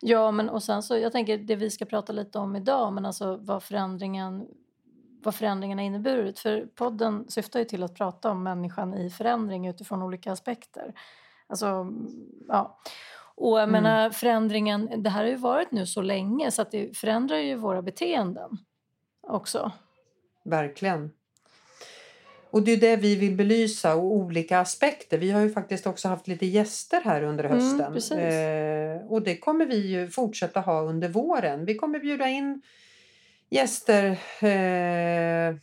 Ja, 0.00 0.30
men 0.30 0.48
och 0.48 0.62
sen 0.62 0.82
så, 0.82 0.96
jag 0.98 1.12
tänker 1.12 1.38
det 1.38 1.56
vi 1.56 1.70
ska 1.70 1.84
prata 1.84 2.12
lite 2.12 2.38
om 2.38 2.56
idag, 2.56 2.92
men 2.92 3.06
alltså 3.06 3.36
vad 3.36 3.62
förändringen 3.62 4.46
vad 5.24 5.34
förändringen 5.34 5.78
har 5.78 5.84
inneburit. 5.84 6.38
För 6.38 6.66
podden 6.74 7.24
syftar 7.28 7.58
ju 7.58 7.64
till 7.64 7.82
att 7.82 7.94
prata 7.94 8.30
om 8.30 8.42
människan 8.42 8.94
i 8.94 9.10
förändring 9.10 9.66
utifrån 9.66 10.02
olika 10.02 10.32
aspekter. 10.32 10.94
Alltså, 11.46 11.92
ja. 12.48 12.78
Och 13.34 13.58
jag 13.60 13.68
Mm. 13.68 13.82
menar 13.82 14.10
förändringen, 14.10 15.02
det 15.02 15.10
här 15.10 15.22
har 15.22 15.30
ju 15.30 15.36
varit 15.36 15.70
nu 15.72 15.86
så 15.86 16.02
länge 16.02 16.50
så 16.50 16.62
att 16.62 16.70
det 16.70 16.96
förändrar 16.96 17.36
ju 17.36 17.54
våra 17.56 17.82
beteenden 17.82 18.58
också. 19.20 19.72
Verkligen. 20.44 21.10
Och 22.52 22.62
det 22.62 22.72
är 22.72 22.76
det 22.76 22.96
vi 22.96 23.16
vill 23.16 23.36
belysa 23.36 23.94
och 23.96 24.04
olika 24.04 24.58
aspekter. 24.60 25.18
Vi 25.18 25.30
har 25.30 25.40
ju 25.40 25.50
faktiskt 25.50 25.86
också 25.86 26.08
haft 26.08 26.28
lite 26.28 26.46
gäster 26.46 27.00
här 27.04 27.22
under 27.22 27.44
Mm, 27.44 27.58
hösten. 27.58 27.92
precis. 27.92 28.12
eh, 28.18 29.00
och 29.08 29.22
det 29.22 29.36
kommer 29.36 29.66
vi 29.66 29.76
ju 29.86 30.08
fortsätta 30.08 30.60
ha 30.60 30.80
under 30.82 31.08
våren. 31.08 31.64
Vi 31.64 31.74
kommer 31.74 31.98
bjuda 31.98 32.28
in 32.28 32.62
gäster, 33.50 34.04
eh, 34.40 35.56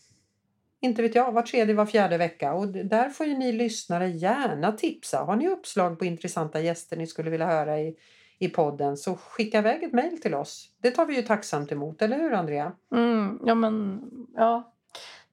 inte 0.81 1.01
vet 1.01 1.15
jag, 1.15 1.31
var 1.31 1.41
tredje, 1.41 1.75
var 1.75 1.85
fjärde 1.85 2.17
vecka. 2.17 2.53
Och 2.53 2.67
där 2.67 3.09
får 3.09 3.25
ju 3.25 3.37
ni 3.37 3.51
lyssnare 3.51 4.07
gärna 4.09 4.71
tipsa. 4.71 5.17
Har 5.19 5.35
ni 5.35 5.47
uppslag 5.47 5.99
på 5.99 6.05
intressanta 6.05 6.61
gäster 6.61 6.97
ni 6.97 7.07
skulle 7.07 7.29
vilja 7.29 7.47
höra 7.47 7.79
i, 7.79 7.95
i 8.39 8.49
podden 8.49 8.97
så 8.97 9.15
skicka 9.15 9.59
iväg 9.59 9.83
ett 9.83 9.93
mejl 9.93 10.21
till 10.21 10.33
oss. 10.35 10.69
Det 10.81 10.91
tar 10.91 11.05
vi 11.05 11.15
ju 11.15 11.21
tacksamt 11.21 11.71
emot, 11.71 12.01
eller 12.01 12.17
hur 12.17 12.33
Andrea? 12.33 12.71
Mm, 12.95 13.39
ja, 13.45 13.55
men 13.55 14.01
ja, 14.35 14.73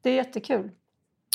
det 0.03 0.11
är 0.11 0.15
jättekul. 0.15 0.71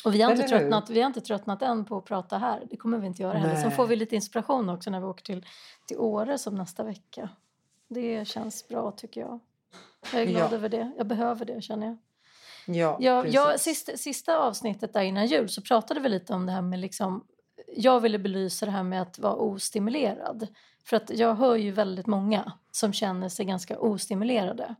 Och 0.05 0.13
vi 0.15 0.21
har, 0.21 0.31
inte 0.31 0.47
tröttnat, 0.47 0.89
vi 0.89 0.99
har 1.01 1.07
inte 1.07 1.21
tröttnat 1.21 1.61
än 1.61 1.85
på 1.85 1.97
att 1.97 2.05
prata 2.05 2.37
här. 2.37 2.63
Det 2.69 2.77
kommer 2.77 2.97
vi 2.97 3.07
inte 3.07 3.21
göra 3.23 3.37
heller. 3.37 3.55
Sen 3.55 3.71
får 3.71 3.87
vi 3.87 3.95
lite 3.95 4.15
inspiration 4.15 4.69
också 4.69 4.89
när 4.89 4.99
vi 4.99 5.05
åker 5.05 5.23
till, 5.23 5.45
till 5.87 5.97
Åre 5.97 6.37
som 6.37 6.55
nästa 6.55 6.83
vecka. 6.83 7.29
Det 7.87 8.27
känns 8.27 8.67
bra 8.67 8.91
tycker 8.91 9.21
jag. 9.21 9.39
Jag 10.13 10.21
är 10.21 10.25
glad 10.25 10.51
Ja. 10.51 10.55
över 10.55 10.69
det. 10.69 10.91
Jag 10.97 11.07
behöver 11.07 11.45
det 11.45 11.61
känner 11.61 11.87
jag. 11.87 11.97
Ja, 12.75 12.97
Ja, 12.99 13.21
precis. 13.21 13.35
jag, 13.35 13.59
sista, 13.59 13.97
sista 13.97 14.37
avsnittet 14.39 14.93
där 14.93 15.01
innan 15.01 15.25
jul 15.25 15.49
så 15.49 15.61
pratade 15.61 15.99
vi 15.99 16.09
lite 16.09 16.33
om 16.33 16.45
det 16.45 16.51
här 16.51 16.61
med 16.61 16.79
liksom, 16.79 17.23
jag 17.75 17.99
ville 17.99 18.19
belysa 18.19 18.65
det 18.65 18.71
här 18.71 18.83
med 18.83 19.01
att 19.01 19.19
vara 19.19 19.35
ostimulerad. 19.35 20.47
För 20.85 20.97
att 20.97 21.09
jag 21.09 21.35
hör 21.35 21.55
ju 21.55 21.71
väldigt 21.71 22.07
många 22.07 22.51
som 22.71 22.93
känner 22.93 23.29
sig 23.29 23.45
ganska 23.45 23.79
ostimulerade. 23.79 24.75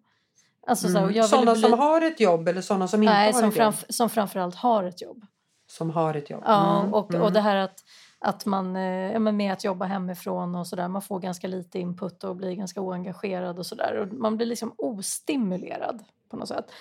Alltså, 0.68 0.88
så 0.88 0.98
Mm. 0.98 1.13
jag 1.13 1.25
Sådana 1.30 1.56
som 1.56 1.72
bely- 1.72 1.77
har 1.77 2.01
ett 2.01 2.20
jobb 2.20 2.48
eller 2.48 2.62
sådana 2.62 2.88
som 2.88 3.03
inte 3.03 3.13
Nej, 3.13 3.25
har 3.34 3.39
som, 3.39 3.50
ett 3.50 3.56
jobb? 3.58 3.74
framf- 3.74 3.86
som 3.89 4.10
framförallt 4.10 4.56
har 4.56 4.84
ett 4.84 5.01
jobb. 5.01 5.25
Som 5.68 5.89
har 5.89 6.13
ett 6.13 6.30
jobb. 6.30 6.44
Ja, 6.46 6.80
Mm, 6.82 6.94
och, 6.94 7.10
mm. 7.13 7.22
och 7.22 7.32
det 7.34 7.41
här 7.41 7.56
att, 7.56 7.84
att 8.20 8.46
man, 8.46 8.75
eh, 8.75 9.12
ja, 9.12 9.20
med 9.20 9.53
att 9.53 9.63
jobba 9.63 9.86
hemifrån 9.86 10.56
och 10.56 10.68
sådär, 10.68 10.88
man 10.88 11.01
får 11.01 11.20
ganska 11.20 11.48
lite 11.48 11.80
input 11.80 12.24
och 12.24 12.36
blir 12.36 12.56
ganska 12.56 12.82
oengagerad 12.82 13.60
och 13.60 13.65
sådär. 13.65 14.10
Man 14.12 14.38
blir 14.38 14.48
liksom 14.48 14.74
ostimulerad 14.77 16.03
på 16.30 16.38
något 16.38 16.48
sätt. 16.48 16.72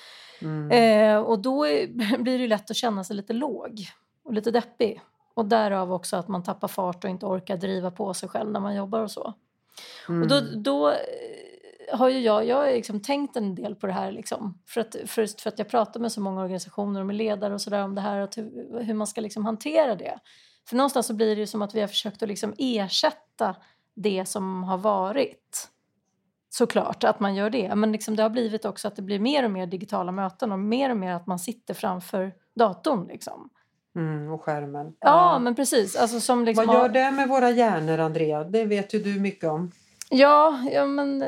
Mm. 0.43 0.71
Eh, 0.71 1.23
och 1.23 1.39
då 1.39 1.67
är, 1.67 1.87
blir 2.23 2.33
det 2.39 2.43
ju 2.43 2.49
lätt 2.49 2.71
att 2.71 2.77
känna 2.77 3.05
sig 3.05 3.17
lite 3.17 3.33
låg 3.33 3.81
och 4.25 4.33
lite 4.33 4.51
deppig. 4.51 5.01
Och 5.35 5.45
därav 5.47 5.93
också 5.93 6.17
att 6.17 6.29
man 6.29 6.43
tappar 6.43 6.69
fart 6.69 7.05
och 7.05 7.11
inte 7.11 7.27
orkar 7.27 7.57
driva 7.57 7.91
på 7.91 8.15
sig 8.15 8.29
själv 8.29 8.51
när 8.51 8.61
man 8.61 8.75
jobbar 8.75 9.01
och 9.01 9.11
så. 9.11 9.35
Mm. 10.09 10.23
Och 10.23 10.29
då, 10.29 10.41
då 10.57 10.89
eh, 10.91 10.95
har 11.93 12.09
ju 12.09 12.19
jag, 12.21 12.47
jag 12.47 12.57
har 12.57 12.67
liksom 12.67 13.01
tänkt 13.01 13.37
en 13.37 13.55
del 13.55 13.75
på 13.75 13.87
det 13.87 13.93
här. 13.93 14.13
Liksom, 14.13 14.59
för, 14.67 14.81
att, 14.81 14.97
för, 15.07 15.41
för 15.43 15.49
att 15.49 15.59
jag 15.59 15.69
pratar 15.69 16.01
med 16.01 16.13
så 16.13 16.21
många 16.21 16.41
organisationer 16.43 17.01
och 17.01 17.07
med 17.07 17.17
ledare 17.17 17.55
och 17.55 17.61
sådär 17.61 17.85
om 17.85 17.95
det 17.95 18.01
här 18.01 18.21
och 18.21 18.37
hur, 18.37 18.83
hur 18.83 18.95
man 18.95 19.07
ska 19.07 19.21
liksom 19.21 19.45
hantera 19.45 19.95
det. 19.95 20.19
För 20.69 20.77
någonstans 20.77 21.07
så 21.07 21.15
blir 21.15 21.37
det 21.37 21.41
ju 21.41 21.47
som 21.47 21.63
att 21.63 21.75
vi 21.75 21.81
har 21.81 21.89
försökt 21.89 22.23
att 22.23 22.29
liksom 22.29 22.55
ersätta 22.59 23.57
det 23.95 24.25
som 24.29 24.65
har 24.65 24.79
varit. 24.79 25.69
Såklart 26.53 27.05
att 27.05 27.21
man 27.21 27.35
gör 27.35 27.51
det. 27.51 27.75
Men 27.75 27.93
liksom 27.93 28.17
det 28.17 28.23
har 28.23 28.31
blivit 28.31 28.65
också 28.65 28.89
att 28.89 28.97
det 28.97 29.03
blir 29.03 29.19
mer 29.19 29.45
och 29.45 29.51
mer 29.51 29.67
digitala 29.67 30.13
möten 30.13 30.53
och 30.53 30.59
mer 30.59 30.91
och 30.91 30.97
mer 30.97 31.15
att 31.15 31.27
man 31.27 31.39
sitter 31.39 31.75
framför 31.75 32.33
datorn. 32.55 33.07
Liksom. 33.07 33.51
Mm, 33.97 34.33
och 34.33 34.43
skärmen. 34.43 34.93
Ja, 35.01 35.39
men 35.39 35.55
precis. 35.55 35.97
Alltså, 35.97 36.21
som 36.21 36.45
liksom 36.45 36.67
Vad 36.67 36.75
gör 36.75 36.83
har- 36.83 36.89
det 36.89 37.11
med 37.11 37.29
våra 37.29 37.51
hjärnor, 37.51 37.99
Andrea? 37.99 38.45
Det 38.45 38.65
vet 38.65 38.95
ju 38.95 38.99
du 38.99 39.21
mycket 39.21 39.51
om. 39.51 39.71
Ja, 40.11 40.65
ja 40.73 40.87
men... 40.87 41.25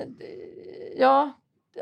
Ja, 0.96 1.32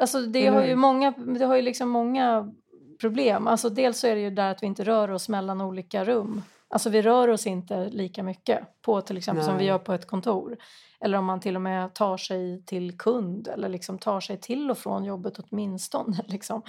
alltså 0.00 0.20
det 0.20 0.46
Eller 0.46 0.58
har 0.58 0.66
ju 0.66 0.76
många... 0.76 1.10
Det 1.10 1.44
har 1.44 1.56
ju 1.56 1.62
liksom 1.62 1.88
många 1.88 2.52
problem. 3.00 3.46
Alltså 3.46 3.68
dels 3.68 3.98
så 3.98 4.06
är 4.06 4.14
det 4.14 4.20
ju 4.20 4.30
där 4.30 4.50
att 4.50 4.62
vi 4.62 4.66
inte 4.66 4.84
rör 4.84 5.10
oss 5.10 5.28
mellan 5.28 5.60
olika 5.60 6.04
rum. 6.04 6.42
Alltså 6.68 6.90
vi 6.90 7.02
rör 7.02 7.28
oss 7.28 7.46
inte 7.46 7.88
lika 7.88 8.22
mycket 8.22 8.82
på 8.82 9.00
till 9.00 9.16
exempel 9.16 9.44
som 9.44 9.54
vi 9.54 9.58
Nej. 9.58 9.68
gör 9.68 9.78
på 9.78 9.92
ett 9.92 10.06
kontor. 10.06 10.56
Eller 11.00 11.18
om 11.18 11.24
man 11.24 11.40
till 11.40 11.56
och 11.56 11.62
med 11.62 11.94
tar 11.94 12.16
sig 12.16 12.64
till 12.64 12.98
kund 12.98 13.48
eller 13.48 13.68
liksom 13.68 13.98
tar 13.98 14.20
sig 14.20 14.36
till 14.36 14.70
och 14.70 14.78
från 14.78 15.04
jobbet 15.04 15.38
åtminstone. 15.38 16.16
Liksom. 16.28 16.62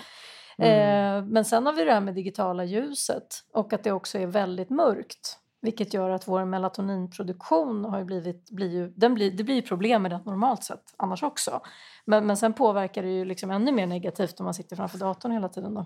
Mm. 0.57 1.17
Eh, 1.17 1.25
men 1.25 1.45
sen 1.45 1.65
har 1.65 1.73
vi 1.73 1.85
det 1.85 1.93
här 1.93 2.01
med 2.01 2.15
digitala 2.15 2.63
ljuset 2.63 3.27
och 3.53 3.73
att 3.73 3.83
det 3.83 3.91
också 3.91 4.17
är 4.17 4.27
väldigt 4.27 4.69
mörkt. 4.69 5.37
Vilket 5.63 5.93
gör 5.93 6.09
att 6.09 6.27
vår 6.27 6.45
melatoninproduktion 6.45 7.85
har 7.85 7.99
ju 7.99 8.05
blivit, 8.05 8.49
blir 8.49 8.69
ju, 8.69 8.93
den 8.95 9.13
blir, 9.13 9.31
det 9.31 9.43
blir 9.43 9.61
problem 9.61 10.01
med 10.01 10.11
det 10.11 10.19
normalt 10.25 10.63
sett 10.63 10.83
annars 10.97 11.23
också. 11.23 11.61
Men, 12.05 12.27
men 12.27 12.37
sen 12.37 12.53
påverkar 12.53 13.03
det 13.03 13.09
ju 13.09 13.25
liksom 13.25 13.51
ännu 13.51 13.71
mer 13.71 13.87
negativt 13.87 14.39
om 14.39 14.43
man 14.43 14.53
sitter 14.53 14.75
framför 14.75 14.97
datorn 14.97 15.31
hela 15.31 15.49
tiden. 15.49 15.73
Då. 15.73 15.85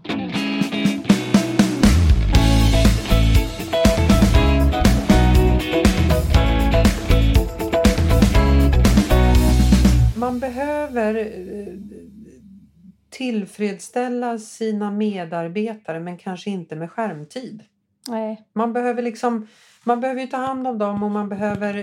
Man 10.20 10.39
behöver 10.39 11.15
eh, 11.15 11.74
tillfredsställa 13.10 14.38
sina 14.38 14.91
medarbetare 14.91 16.00
men 16.00 16.17
kanske 16.17 16.50
inte 16.50 16.75
med 16.75 16.91
skärmtid. 16.91 17.63
Nej, 18.07 18.43
Man 18.53 18.74
behöver 18.74 19.01
liksom 19.01 19.47
man 19.88 20.00
behöver 20.00 20.21
ju 20.21 20.27
ta 20.27 20.38
hand 20.38 20.67
om 20.67 20.77
dem 20.77 21.03
och 21.03 21.12
man 21.12 21.29
behöver 21.29 21.74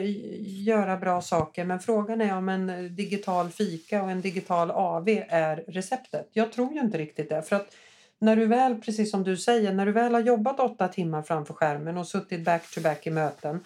göra 0.40 0.96
bra 0.96 1.20
saker. 1.20 1.64
Men 1.64 1.80
frågan 1.80 2.20
är 2.20 2.36
om 2.36 2.48
en 2.48 2.96
digital 2.96 3.50
fika 3.50 4.02
och 4.02 4.10
en 4.10 4.20
digital 4.20 4.70
AV 4.70 5.08
är 5.28 5.56
receptet. 5.56 6.28
Jag 6.32 6.52
tror 6.52 6.72
ju 6.72 6.80
inte 6.80 6.98
riktigt 6.98 7.28
det. 7.28 7.42
För 7.42 7.56
att 7.56 7.74
när 8.18 8.36
du 8.36 8.46
väl, 8.46 8.80
precis 8.80 9.10
som 9.10 9.24
du 9.24 9.36
säger, 9.36 9.72
när 9.72 9.86
du 9.86 9.92
väl 9.92 10.14
har 10.14 10.20
jobbat 10.20 10.60
åtta 10.60 10.88
timmar 10.88 11.22
framför 11.22 11.54
skärmen 11.54 11.96
och 11.96 12.06
suttit 12.06 12.44
back 12.44 12.74
to 12.74 12.80
back 12.80 13.06
i 13.06 13.10
möten 13.10 13.60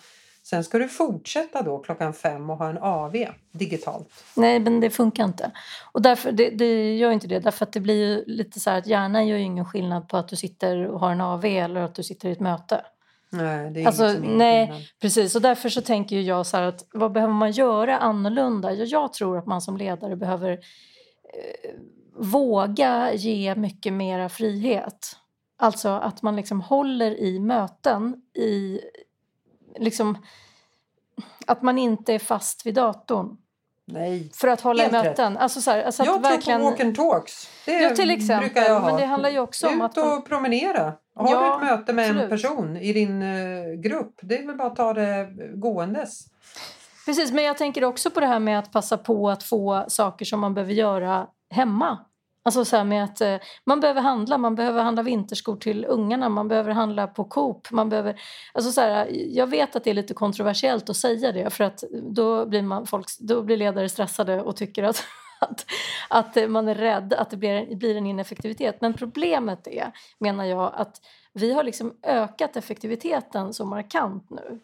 sen 0.49 0.65
ska 0.65 0.79
du 0.79 0.89
fortsätta 0.89 1.63
då 1.63 1.79
klockan 1.79 2.13
fem 2.15 2.51
och 2.51 2.57
ha 2.57 2.69
en 2.71 2.79
AV 2.79 3.17
digitalt. 3.53 4.09
nej, 4.37 4.61
men 4.61 4.81
det 4.81 4.91
funkar 4.91 5.25
inte. 5.25 5.51
Och 5.93 6.03
därför, 6.03 6.33
det, 6.33 6.51
det 6.51 6.97
gör 6.97 7.11
inte 7.11 7.27
det. 7.27 7.39
Därför 7.39 7.65
att 7.67 7.73
det 7.73 7.81
blir 7.81 7.95
ju 7.95 8.25
lite 8.27 8.61
så 8.61 8.71
här 8.71 8.79
att 8.79 8.87
hjärnan 8.87 9.27
gör 9.27 9.37
ingen 9.37 9.65
skillnad 9.65 10.09
på 10.09 10.17
att 10.17 10.29
du 10.29 10.37
sitter 10.37 10.87
och 10.87 11.01
har 11.01 11.11
en 11.13 11.21
AV 11.21 11.45
eller 11.45 11.81
att 11.81 11.95
du 11.95 12.03
sitter 12.03 12.29
i 12.29 12.33
ett 12.33 12.41
möte. 12.41 12.85
Nej, 13.31 13.71
det 13.71 13.83
är 13.83 13.87
Alltså, 13.87 14.05
nej. 14.23 14.67
skillnad. 14.67 14.83
Precis, 15.01 15.35
och 15.37 15.43
därför 15.43 15.69
så 15.69 15.83
tänker 15.83 16.21
jag 16.21 16.47
så 16.47 16.57
att 16.57 16.87
vad 16.93 17.13
behöver 17.13 17.35
man 17.35 17.51
göra 17.51 17.99
annorlunda? 17.99 18.73
Ja, 18.73 18.85
jag 18.85 19.13
tror 19.13 19.39
att 19.39 19.47
man 19.47 19.61
som 19.61 19.77
ledare 19.77 20.17
behöver 20.17 20.51
eh, 20.53 21.71
våga 22.19 23.13
ge 23.15 23.55
mycket 23.55 23.93
mera 23.93 24.29
frihet. 24.29 25.17
Alltså 25.59 25.89
att 25.89 26.23
man 26.23 26.37
liksom 26.37 26.61
håller 26.61 27.21
i 27.21 27.41
möten 27.41 28.17
i 28.39 28.81
liksom 29.79 30.19
att 31.47 31.63
man 31.63 31.79
inte 31.79 32.13
är 32.15 32.19
fast 32.19 32.67
vid 32.67 32.75
datorn 32.75 33.37
Nej. 33.87 34.31
för 34.35 34.49
att 34.49 34.61
hålla 34.61 34.83
i 34.83 34.87
rätt. 34.87 34.93
möten. 34.93 35.37
Alltså 35.37 35.61
så 35.61 35.71
här, 35.71 35.83
alltså 35.83 36.03
att 36.03 36.07
jag 36.07 36.23
verkligen... 36.23 36.61
tror 36.61 36.71
på 36.71 36.77
walk 36.77 36.81
and 36.81 36.97
talks. 36.97 37.49
Det 37.67 37.73
Ja, 37.83 37.91
till 37.91 38.11
exempel. 38.11 38.49
brukar 38.49 38.63
jag 38.69 38.81
ha. 38.81 38.87
Men 38.91 38.97
det 39.01 39.07
handlar 39.07 39.31
ju 39.31 39.39
också 39.39 39.69
om 39.69 39.75
Ut 39.75 39.83
att... 39.83 39.97
Man, 39.97 40.19
och 40.19 40.27
promenera. 40.29 40.93
Har 41.15 41.31
Ja, 41.31 41.59
du 41.61 41.67
ett 41.67 41.79
möte 41.79 41.93
med 41.93 42.05
en 42.05 42.11
absolut. 42.11 42.31
person 42.31 42.77
i 42.77 42.93
din 42.93 43.23
eh, 43.23 43.73
grupp, 43.79 44.19
det 44.23 44.39
är 44.39 44.47
väl 44.47 44.57
bara 44.57 44.69
att 44.69 44.77
ta 44.77 44.93
det 44.93 45.29
gåendes. 45.55 46.21
Precis, 47.07 47.33
men 47.33 47.45
jag 47.45 47.59
tänker 47.59 47.85
också 47.85 48.11
på 48.11 48.21
det 48.21 48.27
här 48.27 48.39
med 48.39 48.59
att 48.59 48.73
passa 48.73 48.99
på 48.99 49.31
att 49.31 49.43
få 49.43 49.85
saker 49.89 50.25
som 50.25 50.41
man 50.41 50.55
behöver 50.55 50.73
göra 50.73 51.27
hemma. 51.51 51.99
Alltså 52.47 52.65
så 52.65 52.77
här 52.77 52.85
med 52.85 53.05
att 53.05 53.21
eh, 53.21 53.37
man 53.65 53.81
behöver 53.81 54.01
handla, 54.01 54.39
man 54.39 54.55
behöver 54.55 54.83
handla 54.83 55.03
vinterskor 55.03 55.57
till 55.57 55.85
ungarna, 55.85 56.29
man 56.29 56.49
behöver 56.49 56.71
handla 56.71 57.07
på 57.07 57.25
Coop, 57.25 57.71
man 57.71 57.89
behöver... 57.89 58.21
Alltså 58.53 58.73
så 58.73 58.81
här, 58.81 59.09
jag 59.11 59.47
vet 59.47 59.77
att 59.77 59.85
det 59.85 59.91
är 59.91 59.95
lite 59.95 60.15
kontroversiellt 60.15 60.91
att 60.91 60.97
säga 60.97 61.33
det 61.33 61.51
för 61.51 61.65
att 61.65 61.85
då 61.93 62.47
blir, 62.47 62.63
man 62.63 62.87
folk, 62.87 63.07
då 63.19 63.43
blir 63.43 63.57
ledare 63.57 63.89
stressade 63.89 64.43
och 64.43 64.57
tycker 64.57 64.83
att, 64.83 65.05
att, 65.41 65.67
att 66.09 66.51
man 66.51 66.69
är 66.69 66.75
rädd 66.75 67.15
att 67.15 67.31
det 67.31 67.37
blir, 67.37 67.77
blir 67.77 67.97
en 67.97 68.07
ineffektivitet. 68.07 68.81
Men 68.81 68.95
problemet 68.95 69.67
är, 69.67 69.93
menar 70.19 70.45
jag, 70.45 70.73
att 70.75 71.01
vi 71.33 71.53
har 71.53 71.65
liksom 71.65 71.97
ökat 72.03 72.57
effektiviteten 72.57 73.55
så 73.55 73.65
markant 73.65 74.31
nu. 74.31 74.61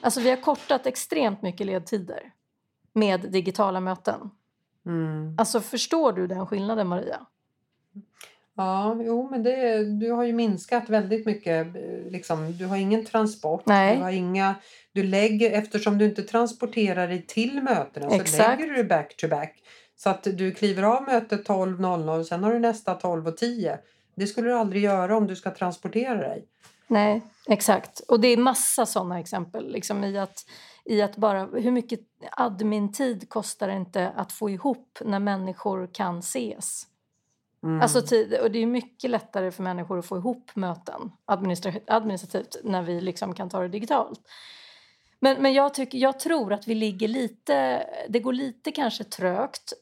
Alltså 0.00 0.20
vi 0.20 0.30
har 0.30 0.36
kortat 0.36 0.86
extremt 0.86 1.42
mycket 1.42 1.66
ledtider 1.66 2.32
med 2.92 3.20
digitala 3.20 3.80
möten. 3.80 4.30
Mm. 4.88 5.34
Alltså 5.38 5.60
förstår 5.60 6.12
du 6.12 6.26
den 6.26 6.46
skillnaden 6.46 6.86
Maria? 6.86 7.26
Ja, 8.56 8.96
jo, 9.00 9.28
men 9.30 9.42
det, 9.42 9.84
du 10.00 10.10
har 10.12 10.24
ju 10.24 10.32
minskat 10.32 10.88
väldigt 10.88 11.26
mycket. 11.26 11.66
eh, 11.76 12.10
Liksom, 12.10 12.52
du 12.52 12.66
har 12.66 12.76
ingen 12.76 13.04
transport. 13.04 13.62
Nej. 13.66 13.96
Du 13.96 14.02
har 14.02 14.10
inga, 14.10 14.54
du 14.92 15.02
lägger, 15.02 15.50
eftersom 15.50 15.98
du 15.98 16.04
inte 16.04 16.22
transporterar 16.22 17.08
dig 17.08 17.26
till 17.26 17.62
mötena 17.62 18.10
så 18.10 18.16
Exakt. 18.16 18.60
lägger 18.60 18.74
du 18.74 18.84
back 18.84 19.16
to 19.16 19.28
back. 19.28 19.54
Så 19.96 20.10
att 20.10 20.22
du 20.22 20.50
kliver 20.54 20.82
av 20.82 21.02
mötet 21.02 21.48
12.00 21.48 22.18
och 22.18 22.26
sen 22.26 22.44
har 22.44 22.52
du 22.52 22.58
nästa 22.58 22.94
12.10. 22.94 23.78
Det 24.14 24.26
skulle 24.26 24.48
du 24.48 24.54
aldrig 24.54 24.82
göra 24.82 25.16
om 25.16 25.26
du 25.26 25.36
ska 25.36 25.50
transportera 25.50 26.14
dig. 26.16 26.44
Nej, 26.86 27.22
exakt. 27.48 28.00
Och 28.00 28.20
det 28.20 28.28
är 28.28 28.36
massa 28.36 28.86
sådana 28.86 29.20
exempel. 29.20 29.72
Liksom 29.72 30.04
i, 30.04 30.18
att, 30.18 30.44
I 30.88 31.02
att 31.02 31.16
bara, 31.16 31.44
hur 31.44 31.70
mycket 31.70 32.00
admin-tid 32.30 33.28
kostar 33.28 33.68
det 33.68 33.74
inte 33.74 34.10
att 34.10 34.32
få 34.32 34.50
ihop 34.50 34.98
när 35.04 35.18
människor 35.18 35.88
kan 35.92 36.18
ses? 36.18 36.86
Mm. 37.62 37.80
Alltså 37.80 38.02
tid, 38.02 38.34
och 38.42 38.50
det 38.50 38.58
är 38.58 38.66
mycket 38.66 39.10
lättare 39.10 39.50
för 39.50 39.62
människor 39.62 39.98
att 39.98 40.06
få 40.06 40.16
ihop 40.16 40.50
möten 40.54 41.12
administra- 41.26 41.80
administrativt 41.86 42.56
när 42.64 42.82
vi 42.82 43.00
liksom 43.00 43.34
kan 43.34 43.48
ta 43.48 43.60
det 43.60 43.68
digitalt. 43.68 44.20
Men, 45.20 45.42
men 45.42 45.52
jag, 45.52 45.74
tycker, 45.74 45.98
jag 45.98 46.20
tror 46.20 46.52
att 46.52 46.68
vi 46.68 46.74
ligger 46.74 47.08
lite, 47.08 47.86
det 48.08 48.20
går 48.20 48.32
lite 48.32 48.72
kanske 48.72 49.04
trögt 49.04 49.72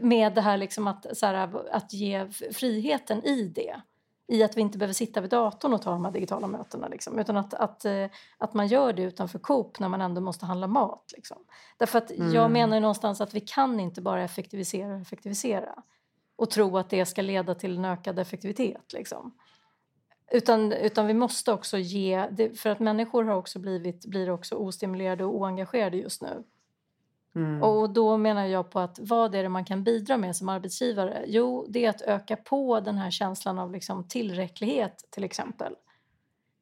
med 0.00 0.34
det 0.34 0.40
här, 0.40 0.56
liksom 0.56 0.86
att, 0.86 1.06
här 1.22 1.74
att 1.74 1.92
ge 1.92 2.28
friheten 2.52 3.24
i 3.24 3.44
det. 3.54 3.80
I 4.32 4.42
att 4.42 4.56
vi 4.56 4.60
inte 4.60 4.78
behöver 4.78 4.94
sitta 4.94 5.20
vid 5.20 5.30
datorn 5.30 5.72
och 5.74 5.82
ta 5.82 5.90
de 5.90 6.04
här 6.04 6.12
digitala 6.12 6.46
mötena. 6.46 6.88
Liksom, 6.88 7.18
utan 7.18 7.36
att, 7.36 7.54
att, 7.54 7.84
eh, 7.84 8.06
att 8.38 8.54
man 8.54 8.66
gör 8.66 8.92
det 8.92 9.02
utanför 9.02 9.38
Coop 9.38 9.78
när 9.78 9.88
man 9.88 10.00
ändå 10.00 10.20
måste 10.20 10.46
handla 10.46 10.66
mat. 10.66 11.12
Liksom. 11.16 11.36
Därför 11.78 11.98
att 11.98 12.10
jag 12.10 12.34
Mm. 12.34 12.52
menar 12.52 12.76
ju 12.76 12.80
någonstans 12.80 13.20
att 13.20 13.34
vi 13.34 13.40
kan 13.40 13.80
inte 13.80 14.00
bara 14.00 14.22
effektivisera 14.22 14.94
och 14.94 15.00
effektivisera 15.00 15.82
och 16.36 16.50
tro 16.50 16.78
att 16.78 16.90
det 16.90 17.06
ska 17.06 17.22
leda 17.22 17.54
till 17.54 17.76
en 17.76 17.84
ökad 17.84 18.18
effektivitet. 18.18 18.92
Liksom. 18.92 19.34
Utan, 20.30 20.72
utan 20.72 21.06
vi 21.06 21.14
måste 21.14 21.52
också 21.52 21.78
ge, 21.78 22.28
för 22.54 22.70
att 22.70 22.80
människor 22.80 23.24
har 23.24 23.34
också 23.36 23.58
blivit, 23.58 24.06
blir 24.06 24.30
också 24.30 24.54
ostimulerade 24.54 25.24
och 25.24 25.34
oengagerade 25.36 25.96
just 25.96 26.22
nu. 26.22 26.44
Mm. 27.34 27.62
Och 27.62 27.90
då 27.90 28.16
menar 28.16 28.46
jag 28.46 28.70
på 28.70 28.80
att 28.80 28.98
vad 29.00 29.34
är 29.34 29.42
det 29.42 29.48
man 29.48 29.64
kan 29.64 29.84
bidra 29.84 30.16
med 30.16 30.36
som 30.36 30.48
arbetsgivare? 30.48 31.24
Jo, 31.26 31.66
det 31.68 31.84
är 31.84 31.90
att 31.90 32.02
öka 32.02 32.36
på 32.36 32.80
den 32.80 32.98
här 32.98 33.10
känslan 33.10 33.58
av 33.58 33.72
liksom 33.72 34.08
tillräcklighet 34.08 35.08
till 35.10 35.24
exempel. 35.24 35.74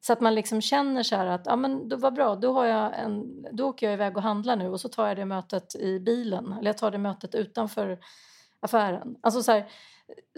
Så 0.01 0.13
att 0.13 0.21
man 0.21 0.35
liksom 0.35 0.61
känner 0.61 1.03
så 1.03 1.15
här 1.15 1.25
att 1.25 1.45
ja, 1.45 1.55
men 1.55 1.89
då 1.89 1.95
var 1.95 2.11
bra, 2.11 2.35
då, 2.35 2.53
har 2.53 2.65
jag 2.65 2.99
en, 2.99 3.45
då 3.51 3.69
åker 3.69 3.85
jag 3.85 3.93
iväg 3.93 4.17
och 4.17 4.23
handlar 4.23 4.55
nu 4.55 4.69
och 4.69 4.81
så 4.81 4.89
tar 4.89 5.07
jag 5.07 5.17
det 5.17 5.25
mötet 5.25 5.75
i 5.75 5.99
bilen 5.99 6.53
eller 6.53 6.69
jag 6.69 6.77
tar 6.77 6.91
det 6.91 6.97
mötet 6.97 7.35
utanför 7.35 7.99
affären. 8.59 9.15
Alltså 9.21 9.43
så, 9.43 9.51
här, 9.51 9.69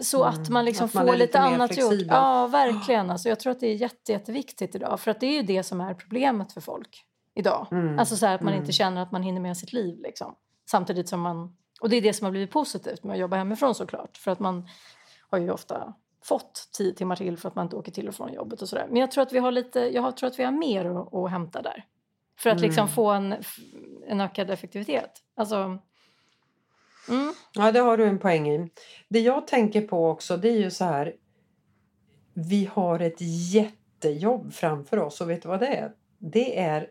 så 0.02 0.24
Mm, 0.24 0.40
att 0.40 0.48
man 0.48 0.64
liksom 0.64 0.86
att 0.86 0.94
man 0.94 1.06
får 1.06 1.12
lite 1.12 1.26
lite 1.26 1.40
annat 1.40 1.76
gjort. 1.78 1.94
Ja, 2.08 2.46
verkligen. 2.46 3.10
Alltså, 3.10 3.28
jag 3.28 3.40
tror 3.40 3.50
att 3.50 3.60
det 3.60 3.66
är 3.66 3.74
jätte, 3.74 4.12
jätteviktigt 4.12 4.74
idag 4.74 5.00
för 5.00 5.10
att 5.10 5.20
det 5.20 5.26
är 5.26 5.32
ju 5.32 5.42
det 5.42 5.62
som 5.62 5.80
är 5.80 5.94
problemet 5.94 6.52
för 6.52 6.60
folk 6.60 7.04
idag. 7.34 7.66
Mm. 7.70 7.98
Alltså 7.98 8.16
så 8.16 8.26
här 8.26 8.34
att 8.34 8.40
man 8.40 8.52
Mm. 8.52 8.62
inte 8.62 8.72
känner 8.72 9.02
att 9.02 9.12
man 9.12 9.22
hinner 9.22 9.40
med 9.40 9.56
sitt 9.56 9.72
liv. 9.72 9.98
Liksom. 9.98 10.34
Samtidigt 10.70 11.08
som 11.08 11.20
man... 11.20 11.56
Och 11.80 11.88
det 11.88 11.96
är 11.96 12.02
det 12.02 12.12
som 12.12 12.24
har 12.24 12.30
blivit 12.30 12.50
positivt 12.50 13.04
med 13.04 13.14
att 13.14 13.20
jobba 13.20 13.36
hemifrån 13.36 13.74
såklart. 13.74 14.16
För 14.16 14.30
att 14.30 14.38
man 14.40 14.68
har 15.30 15.38
ju 15.38 15.50
ofta 15.50 15.94
fått 16.22 16.68
tio 16.72 16.92
timmar 16.94 17.16
till 17.16 17.36
för 17.38 17.48
att 17.48 17.54
man 17.54 17.66
inte 17.66 17.76
åker 17.76 17.92
till 17.92 18.08
och 18.08 18.14
från 18.14 18.32
jobbet 18.32 18.62
och 18.62 18.68
sådär. 18.68 18.86
Men 18.90 19.00
jag 19.00 19.10
tror 19.10 19.22
att 19.22 19.32
vi 19.32 19.38
har 19.38 19.52
lite, 19.52 19.80
jag 19.80 20.16
tror 20.16 20.26
att 20.28 20.38
vi 20.38 20.44
har 20.44 20.52
mer 20.52 20.84
att, 20.84 21.14
att 21.14 21.30
hämta 21.30 21.62
där. 21.62 21.84
För 22.38 22.50
att 22.50 22.60
liksom 22.60 22.80
Mm. 22.82 22.94
få 22.94 23.10
en, 23.10 23.34
en 24.06 24.20
ökad 24.20 24.50
effektivitet. 24.50 25.10
Alltså... 25.36 25.56
Mm, 27.08 27.34
Ja, 27.54 27.72
det 27.72 27.78
har 27.80 27.96
du 27.96 28.04
en 28.06 28.18
poäng 28.18 28.48
i. 28.48 28.70
Det 29.08 29.20
jag 29.20 29.46
tänker 29.46 29.80
på 29.80 30.08
också 30.10 30.36
det 30.36 30.48
är 30.48 30.58
ju 30.58 30.70
så 30.70 30.84
här. 30.84 31.14
Vi 32.34 32.64
har 32.72 33.00
ett 33.00 33.20
jättejobb 33.52 34.52
framför 34.52 34.96
oss 34.98 35.20
och 35.20 35.30
vet 35.30 35.42
du 35.42 35.48
vad 35.48 35.60
det 35.60 35.66
är? 35.76 35.92
Det 36.18 36.60
är, 36.60 36.90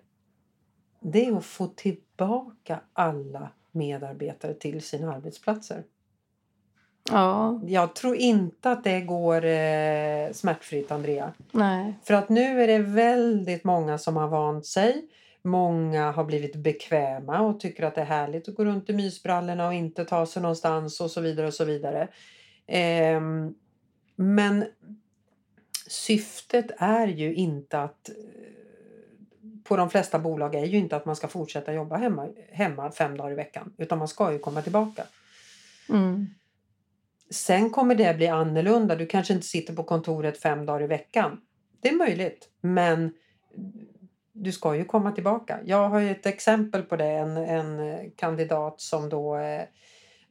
det 1.04 1.26
är 1.26 1.38
att 1.38 1.46
få 1.46 1.68
tillbaka 1.68 2.80
alla 2.94 3.50
medarbetare 3.72 4.54
till 4.54 4.82
sina 4.82 5.14
arbetsplatser. 5.14 5.84
ja, 7.10 7.62
Jag 7.68 7.96
tror 7.96 8.16
inte 8.16 8.72
att 8.72 8.84
det 8.84 9.02
går 9.02 9.46
eh, 9.46 10.32
smärtfritt, 10.32 10.92
Andrea. 10.92 11.34
nej. 11.52 12.00
För 12.04 12.14
att 12.14 12.30
nu 12.30 12.64
är 12.64 12.68
det 12.68 12.80
väldigt 12.80 13.64
många 13.64 13.98
som 13.98 14.18
har 14.18 14.28
vant 14.28 14.66
sig. 14.66 15.06
Många 15.46 16.12
har 16.12 16.24
blivit 16.24 16.56
bekväma 16.56 17.42
och 17.42 17.60
tycker 17.60 17.84
att 17.84 17.96
det 17.96 18.02
är 18.02 18.06
härligt 18.06 18.50
att 18.50 18.56
gå 18.56 18.66
runt 18.66 18.90
i 18.90 18.94
mysbrallorna 18.94 19.68
och 19.68 19.74
inte 19.74 20.06
ta 20.06 20.26
sig 20.26 20.42
någonstans 20.42 21.02
och 21.02 21.12
så 21.12 21.22
vidare 21.22 21.48
och 21.48 21.54
så 21.54 21.66
vidare. 21.66 22.08
Ehm, 22.68 23.54
Men 24.16 24.66
syftet 25.88 26.66
är 26.78 27.08
ju 27.08 27.34
inte 27.34 27.82
att 27.82 28.10
eh, 28.10 28.16
på 29.64 29.78
de 29.78 29.90
flesta 29.90 30.20
bolag 30.20 30.56
är 30.56 30.66
ju 30.66 30.78
inte 30.78 30.96
att 30.96 31.06
man 31.06 31.16
ska 31.16 31.28
fortsätta 31.28 31.74
jobba 31.74 31.98
hemma, 31.98 32.30
hemma 32.52 32.92
fem 32.92 33.18
dagar 33.18 33.32
i 33.32 33.36
veckan 33.36 33.74
utan 33.78 33.98
man 33.98 34.08
ska 34.08 34.32
ju 34.32 34.40
komma 34.40 34.62
tillbaka. 34.62 35.04
Mm. 35.90 36.28
Sen 37.30 37.70
kommer 37.70 37.96
det 37.96 38.18
bli 38.18 38.28
annorlunda. 38.28 38.96
Du 38.96 39.06
kanske 39.06 39.34
inte 39.34 39.46
sitter 39.46 39.74
på 39.74 39.84
kontoret 39.84 40.38
fem 40.38 40.66
dagar 40.66 40.84
i 40.84 40.88
veckan. 40.88 41.42
Det 41.82 41.90
är 41.90 41.96
möjligt, 41.96 42.50
men 42.62 43.14
du 44.32 44.52
ska 44.52 44.76
ju 44.76 44.86
komma 44.86 45.12
tillbaka. 45.12 45.60
Jag 45.66 45.90
har 45.90 46.00
ju 46.00 46.12
ett 46.12 46.26
exempel 46.26 46.84
på 46.84 46.96
det. 46.96 47.10
En, 47.10 47.38
en 47.38 48.12
kandidat 48.12 48.82
som 48.82 49.10
då 49.10 49.38
eh, 49.38 49.64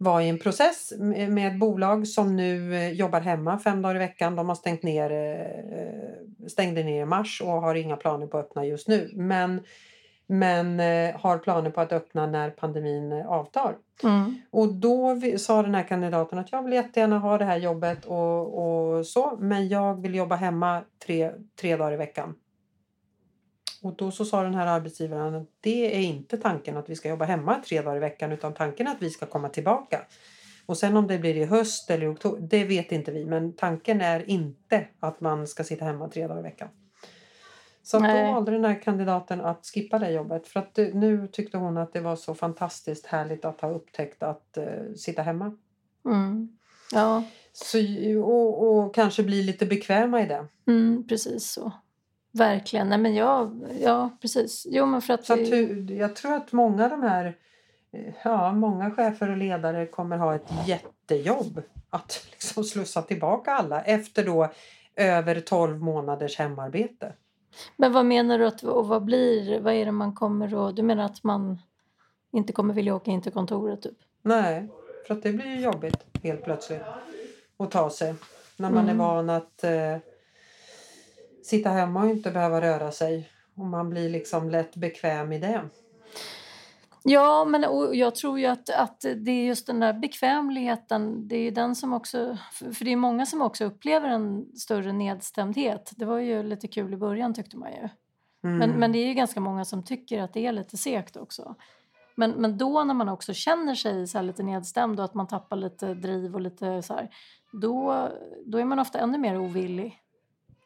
var 0.03 0.21
i 0.21 0.29
en 0.29 0.39
process 0.39 0.93
med 1.29 1.53
ett 1.53 1.59
bolag 1.59 2.09
som 2.09 2.37
nu 2.37 2.75
eh, 2.75 2.93
jobbar 2.93 3.21
hemma 3.21 3.59
fem 3.59 3.83
dagar 3.83 3.95
i 3.95 3.99
veckan. 3.99 4.37
De 4.37 4.49
har 4.49 4.57
stängt 4.57 4.83
ner, 4.83 5.11
eh, 5.11 6.49
stängde 6.49 6.83
ner 6.83 7.03
i 7.03 7.05
mars 7.05 7.43
och 7.45 7.53
har 7.53 7.75
inga 7.75 7.97
planer 7.97 8.27
på 8.27 8.39
att 8.39 8.45
öppna 8.45 8.65
just 8.65 8.89
nu. 8.89 9.11
Men, 9.15 9.61
men 10.27 10.79
har 11.15 11.39
planer 11.39 11.71
på 11.71 11.81
att 11.81 11.93
öppna 11.93 12.27
när 12.27 12.51
pandemin 12.51 13.13
avtar. 13.13 13.77
Mm. 14.05 14.35
Och 14.51 14.75
då 14.75 15.21
sa 15.39 15.63
den 15.63 15.75
här 15.75 15.89
kandidaten 15.89 16.39
att 16.39 16.53
jag 16.53 16.63
vill 16.63 16.73
jättegärna 16.73 17.19
ha 17.19 17.39
det 17.39 17.45
här 17.45 17.59
jobbet 17.59 18.05
och, 18.05 18.99
och 18.99 19.07
så, 19.07 19.37
men 19.41 19.69
jag 19.69 20.03
vill 20.03 20.15
jobba 20.15 20.35
hemma 20.35 20.81
tre, 21.07 21.31
tre 21.61 21.77
dagar 21.77 21.93
i 21.93 21.97
veckan. 21.97 22.35
Och 23.83 23.97
då 23.97 24.11
så 24.11 24.25
sa 24.25 24.43
den 24.43 24.55
här 24.55 24.67
arbetsgivaren 24.67 25.35
att 25.35 25.49
det 25.61 25.97
är 25.97 26.01
inte 26.01 26.39
tanken 26.39 26.77
att 26.77 26.89
vi 26.89 26.97
ska 26.97 27.09
jobba 27.09 27.25
hemma 27.25 27.63
tre 27.67 27.83
dagar 27.83 27.97
i 27.97 28.01
veckan 28.01 28.33
utan 28.33 28.55
tanken 28.55 28.87
är 28.87 28.91
att 28.91 29.03
vi 29.03 29.11
ska 29.11 29.27
komma 29.27 29.49
tillbaka. 29.49 30.01
Och 30.67 30.79
sen 30.79 30.97
om 30.97 31.07
det 31.07 31.19
blir 31.19 31.37
i 31.37 31.45
höst 31.45 31.91
eller 31.91 32.07
i 32.07 32.09
oktober, 32.09 32.41
det 32.41 32.65
vet 32.65 32.93
inte 32.93 33.13
vi. 33.13 33.25
Men 33.25 33.53
tanken 33.53 34.01
är 34.01 34.31
inte 34.31 34.87
att 35.01 35.21
man 35.21 35.47
ska 35.47 35.65
sitta 35.65 35.85
hemma 35.85 36.09
tre 36.09 36.27
dagar 36.27 36.41
i 36.41 36.43
veckan. 36.43 36.69
Så 37.83 37.99
då 37.99 38.07
valde 38.07 38.53
den 38.53 38.65
här 38.65 38.83
kandidaten 38.83 39.41
att 39.41 39.67
skippa 39.67 39.99
det 39.99 40.11
jobbet. 40.11 40.49
För 40.49 40.61
att 40.61 40.77
nu 40.77 41.29
tyckte 41.33 41.59
hon 41.59 41.77
att 41.77 41.93
det 41.93 42.01
var 42.01 42.17
så 42.17 42.35
fantastiskt 42.35 43.07
härligt 43.07 43.45
att 43.45 43.61
ha 43.61 43.71
upptäckt 43.71 44.23
att 44.23 44.59
uh, 44.59 44.95
sitta 44.95 45.23
hemma. 45.23 45.57
Mm. 46.05 46.59
Ja. 46.93 47.25
Så, 47.53 47.79
och, 48.25 48.69
och 48.69 48.95
kanske 48.95 49.23
bli 49.23 49.43
lite 49.43 49.67
bekväma 49.67 50.23
i 50.23 50.27
det. 50.27 50.47
Mm, 50.67 51.07
precis 51.09 51.53
så. 51.53 51.73
Verkligen. 52.33 52.89
Nej, 52.89 52.99
men 52.99 53.15
ja, 53.15 53.51
ja, 53.81 54.11
precis. 54.21 54.67
Jo, 54.71 54.87
men 54.87 55.03
för 55.03 55.15
att 55.15 55.25
så 55.25 55.33
att, 55.33 55.49
jag 55.91 56.17
tror 56.17 56.35
att 56.35 56.53
många 56.53 56.85
av 56.85 56.91
de 56.91 57.03
här 57.03 57.37
ja, 58.25 58.53
många 58.53 58.91
chefer 58.91 59.31
och 59.31 59.37
ledare 59.37 59.87
kommer 59.87 60.17
ha 60.17 60.35
ett 60.35 60.53
jättejobb 60.67 61.63
att 61.91 62.27
liksom 62.31 62.65
slussa 62.65 63.03
tillbaka 63.03 63.53
alla 63.53 63.83
efter 63.83 64.25
då 64.25 64.53
över 64.97 65.41
12 65.41 65.81
månaders 65.81 66.39
hemarbete. 66.39 67.13
Men 67.77 67.93
vad 67.93 68.07
menar 68.07 68.39
du 68.39 68.47
att, 68.47 68.63
och 68.63 68.89
vad 68.89 69.05
blir, 69.05 69.61
vad 69.61 69.75
är 69.75 69.85
det 69.85 69.93
man 69.93 70.15
kommer 70.15 70.69
att, 70.69 70.77
du 70.77 70.83
menar 70.83 71.05
att 71.05 71.25
man 71.25 71.59
inte 72.33 72.53
kommer 72.53 72.75
vilja 72.75 72.95
åka 72.95 73.11
in 73.11 73.23
till 73.23 73.33
kontoret 73.33 73.83
typ? 73.83 73.99
Nej, 74.23 74.69
för 75.07 75.15
att 75.15 75.23
det 75.23 75.33
blir 75.33 75.47
ju 75.47 75.61
jobbigt 75.61 76.05
helt 76.23 76.45
plötsligt 76.45 76.83
att 77.57 77.71
ta 77.71 77.91
sig 77.91 78.15
när 78.57 78.71
man 78.71 78.85
mm. 78.85 79.01
är 79.01 79.05
van 79.05 79.31
att 79.31 79.65
eh, 79.65 79.97
sitta 81.43 81.71
hemma 81.71 82.03
och 82.03 82.11
inte 82.11 82.31
behöva 82.31 82.61
röra 82.61 82.93
sig. 82.93 83.29
Och 83.55 83.65
man 83.65 83.91
blir 83.91 84.09
liksom 84.09 84.51
lätt 84.51 84.77
bekväm 84.77 85.33
i 85.33 85.39
det. 85.39 85.63
Ja, 87.05 87.45
men 87.45 87.65
jag 87.93 88.15
tror 88.15 88.39
ju 88.39 88.47
att, 88.47 88.71
att 88.71 89.01
det 89.17 89.31
är 89.31 89.45
just 89.45 89.67
den 89.67 89.81
där 89.81 89.93
bekvämligheten, 89.93 91.29
det 91.29 91.37
är 91.37 91.51
den 91.51 91.77
som 91.77 91.93
också, 91.93 92.39
för 92.53 92.85
det 92.85 92.93
är 92.93 92.97
många 92.97 93.27
som 93.27 93.43
också 93.43 93.65
upplever 93.65 94.09
en 94.09 94.47
större 94.57 94.93
nedstämdhet. 94.93 95.93
Det 95.97 96.05
var 96.05 96.19
ju 96.19 96.43
lite 96.43 96.69
kul 96.69 96.95
i 96.95 96.97
början 96.97 97.35
tyckte 97.35 97.57
man 97.57 97.71
ju. 97.73 97.89
Mm. 98.45 98.59
Men, 98.59 98.71
men 98.71 98.93
det 98.93 98.99
är 98.99 99.07
ju 99.07 99.15
ganska 99.15 99.41
många 99.41 99.65
som 99.65 99.83
tycker 99.83 100.23
att 100.23 100.33
det 100.33 100.47
är 100.47 100.53
lite 100.53 100.77
segt 100.77 101.17
också. 101.17 101.55
Men, 102.15 102.31
men 102.31 102.59
då 102.59 102.85
när 102.85 102.95
man 102.95 103.09
också 103.09 103.35
känner 103.35 103.75
sig 103.75 104.07
så 104.07 104.23
lite 104.23 104.43
nedstämd 104.43 105.01
och 105.01 105.05
att 105.05 105.15
man 105.15 105.27
tappar 105.27 105.57
lite 105.57 105.95
driv 105.95 106.35
och 106.35 106.41
lite 106.41 106.83
så 106.83 106.95
här, 106.95 107.09
då, 107.53 108.09
då 108.47 108.59
är 108.59 108.65
man 108.65 108.79
ofta 108.79 108.99
ännu 108.99 109.19
mer 109.19 109.39
ovillig 109.39 110.02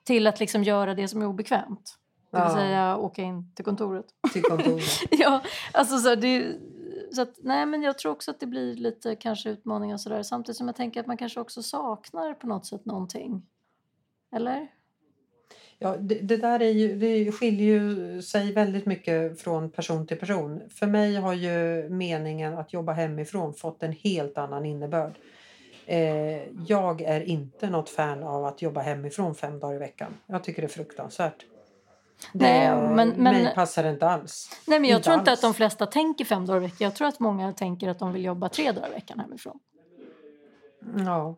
till 0.07 0.27
att 0.27 0.41
liksom 0.41 0.65
göra 0.65 0.95
det 0.95 1.09
som 1.09 1.23
är 1.23 1.27
obekvämt. 1.27 1.99
Det 2.31 2.37
vill 2.37 2.47
ja. 2.49 2.55
säga 2.55 2.97
åka 2.97 3.23
in 3.23 3.53
till 3.55 3.65
kontoret. 3.65 4.07
Till 4.33 4.43
kontoret. 4.43 4.85
ja, 5.11 5.43
alltså 5.73 5.99
så, 5.99 6.15
det, 6.15 6.53
så 7.13 7.23
att, 7.23 7.35
nej 7.39 7.67
men 7.67 7.83
jag 7.83 7.99
tror 7.99 8.13
också 8.13 8.31
att 8.31 8.41
det 8.41 8.47
blir 8.47 8.75
lite 8.75 9.17
kanske 9.17 9.51
utmaningar 9.51 9.97
sådär. 9.97 10.23
Samtidigt 10.23 10.57
som 10.57 10.67
jag 10.67 10.77
tänker 10.77 11.01
att 11.01 11.07
man 11.07 11.17
kanske 11.17 11.41
också 11.41 11.63
saknar 11.63 12.35
på 12.35 12.47
något 12.47 12.67
sätt 12.67 12.85
någonting. 12.85 13.43
Eller? 14.37 14.69
Ja, 15.79 15.97
det, 15.97 16.15
det, 16.15 16.37
där 16.37 16.63
är 16.63 16.71
ju, 16.71 16.97
det 16.99 17.33
skiljer 17.33 17.67
ju 17.67 18.23
sig 18.23 18.53
väldigt 18.53 18.87
mycket 18.87 19.41
från 19.41 19.71
person 19.71 20.07
till 20.07 20.17
person. 20.17 20.61
För 20.71 20.87
mig 20.87 21.17
har 21.17 21.35
ju 21.35 21.89
meningen 21.89 22.59
att 22.59 22.73
jobba 22.73 22.93
hemifrån 22.93 23.55
fått 23.55 23.83
en 23.83 23.93
helt 23.93 24.39
annan 24.39 24.67
innebörd. 24.67 25.15
Eh, 25.87 26.43
jag 26.67 27.01
är 27.01 27.21
inte 27.21 27.71
något 27.71 27.89
fan 27.89 28.23
av 28.23 28.45
att 28.45 28.63
jobba 28.63 28.81
hemifrån 28.81 29.35
fem 29.35 29.59
dagar 29.59 29.75
i 29.75 29.79
veckan. 29.79 30.15
Jag 30.27 30.45
tycker 30.45 30.63
det 30.63 30.67
är 30.67 30.69
fruktansvärt. 30.69 31.47
Det, 32.33 32.45
nej, 32.45 32.71
men, 32.71 33.09
men, 33.09 33.23
mig 33.23 33.55
passar 33.55 33.83
det 33.83 33.91
inte 33.91 34.09
alls. 34.09 34.51
Nej, 34.67 34.81
men 34.81 34.91
jag 34.91 34.99
inte 34.99 35.05
tror 35.05 35.19
inte 35.19 35.31
alls. 35.31 35.45
att 35.45 35.49
de 35.51 35.55
flesta 35.55 35.87
tänker 35.87 36.25
fem 36.25 36.47
dagar 36.47 36.61
i 36.61 36.63
veckan. 36.63 36.77
Jag 36.79 36.95
tror 36.95 37.09
att 37.09 37.21
många 37.21 37.53
tänker 37.53 37.89
att 37.89 37.99
de 37.99 38.13
vill 38.13 38.25
jobba 38.25 38.49
tre 38.49 38.73
dagar 38.73 38.89
i 38.89 38.93
veckan 38.93 39.19
hemifrån. 39.19 39.59
Ja. 40.97 41.37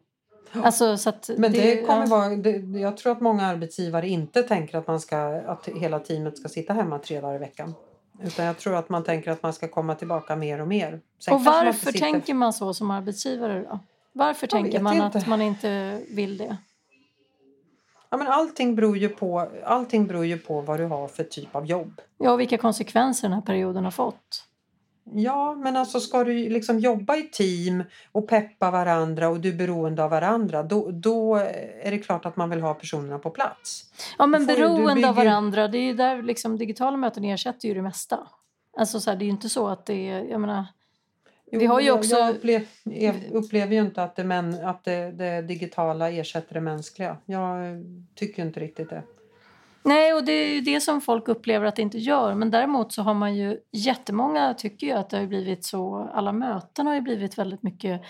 Alltså, 0.53 0.97
så 0.97 1.13
men 1.37 1.53
det, 1.53 1.61
det 1.61 1.83
kommer 1.83 2.01
ja. 2.01 2.07
vara, 2.07 2.29
det, 2.29 2.79
jag 2.81 2.97
tror 2.97 3.13
att 3.13 3.21
många 3.21 3.47
arbetsgivare 3.47 4.09
inte 4.09 4.43
tänker 4.43 4.79
att, 4.79 4.87
man 4.87 5.01
ska, 5.01 5.19
att 5.47 5.69
hela 5.69 5.99
teamet 6.01 6.39
ska 6.39 6.49
sitta 6.49 6.73
hemma 6.73 6.99
tre 6.99 7.21
dagar 7.21 7.35
i 7.35 7.39
veckan. 7.39 7.75
Utan 8.23 8.45
jag 8.45 8.59
tror 8.59 8.77
att 8.77 8.89
man 8.89 9.05
tänker 9.05 9.31
att 9.31 9.43
man 9.43 9.53
ska 9.53 9.69
komma 9.69 9.95
tillbaka 9.95 10.37
mer 10.37 10.61
och 10.61 10.69
mer. 10.69 11.01
Sen 11.19 11.35
och 11.35 11.45
varför 11.45 11.87
man 11.87 11.93
tänker 11.93 12.35
man 12.35 12.53
så 12.53 12.75
som 12.75 12.91
arbetsgivare 12.91 13.63
då? 13.63 13.79
Varför 14.19 14.47
jag 14.47 14.51
tänker 14.51 14.81
man 14.81 14.97
inte. 14.97 15.19
att 15.19 15.27
man 15.27 15.43
inte 15.43 16.01
vill 16.09 16.39
det? 16.39 16.57
Ja, 18.11 18.17
men 18.17 18.27
allting, 18.27 18.75
beror 18.75 18.97
ju 18.97 19.09
på, 19.09 19.49
allting 19.65 20.07
beror 20.07 20.27
ju 20.27 20.39
på 20.39 20.61
vad 20.61 20.81
du 20.81 20.85
har 20.85 21.09
för 21.09 21.25
typ 21.25 21.57
av 21.57 21.67
jobb. 21.67 22.01
Ja, 22.19 22.33
och 22.33 22.41
vilka 22.41 22.59
konsekvenser 22.59 23.29
den 23.29 23.33
här 23.35 23.43
perioden 23.43 23.85
har 23.85 23.91
fått. 23.91 24.45
Ja, 25.05 25.55
men 25.55 25.77
alltså 25.77 26.01
ska 26.01 26.25
du 26.25 26.49
liksom 26.49 26.79
jobba 26.79 27.17
i 27.17 27.23
team 27.23 27.85
och 28.13 28.29
peppa 28.29 28.71
varandra 28.71 29.29
och 29.29 29.41
du 29.41 29.49
är 29.49 29.57
beroende 29.57 30.05
av 30.05 30.11
varandra 30.11 30.63
då, 30.63 30.91
då 30.91 31.35
är 31.83 31.91
det 31.91 31.99
klart 31.99 32.27
att 32.27 32.37
man 32.37 32.51
vill 32.51 32.61
ha 32.61 32.75
personerna 32.75 33.19
på 33.19 33.31
plats. 33.31 33.85
Ja, 34.19 34.27
men 34.27 34.47
beroende 34.47 34.95
bygger... 34.95 35.09
av 35.09 35.15
varandra, 35.15 35.69
det 35.69 35.79
är 35.79 35.95
där 35.95 36.23
liksom 36.23 36.59
digitala 36.59 36.97
möten 36.97 37.25
ersätter 37.25 37.69
ju 37.69 37.75
det 37.75 37.83
mesta. 37.83 38.19
Alltså 38.79 39.01
så 39.01 39.11
här, 39.11 39.17
det 39.17 39.23
är 39.23 39.27
ju 39.27 39.33
inte 39.33 39.49
så 39.49 39.69
att 39.69 39.87
det 39.87 40.11
är, 40.11 40.25
jag 40.25 40.41
menar, 40.41 40.65
Jo, 41.51 41.61
vi 41.61 41.67
har 41.67 41.81
ju 41.81 41.91
också... 41.91 42.17
Jag 42.17 42.35
upplever, 42.35 42.67
jag 42.85 43.15
upplever 43.33 43.75
ju 43.75 43.81
inte 43.81 44.03
att, 44.03 44.17
det, 44.17 44.25
men, 44.25 44.65
att 44.65 44.85
det, 44.85 45.13
det, 45.13 45.43
digitala 45.43 46.11
ersätter 46.11 46.55
det 46.55 46.61
mänskliga. 46.61 47.17
Jag 47.27 47.57
tycker 48.15 48.43
inte 48.43 48.61
riktigt 48.61 48.91
det. 48.91 49.03
Nej, 49.83 50.15
och 50.15 50.25
det 50.25 50.33
är 50.33 50.55
ju 50.55 50.61
det 50.61 50.81
som 50.81 51.01
folk 51.01 51.29
upplever 51.29 51.67
att 51.67 51.77
det 51.77 51.83
inte 51.83 51.99
gör. 51.99 52.35
Men 52.35 52.51
däremot 52.51 52.93
så 52.93 53.03
har 53.03 53.15
man 53.15 53.37
ju 53.37 53.59
jättemånga 53.73 54.55
tycker 54.55 54.87
ju 54.87 54.93
att 54.93 55.11
det 55.11 55.19
har 55.19 55.27
blivit 55.27 55.65
så. 55.65 56.11
Alla 56.15 56.33
möten 56.33 56.87
har 56.87 56.95
ju 56.95 57.01
blivit 57.01 57.39
väldigt 57.39 57.63
mycket 57.63 58.01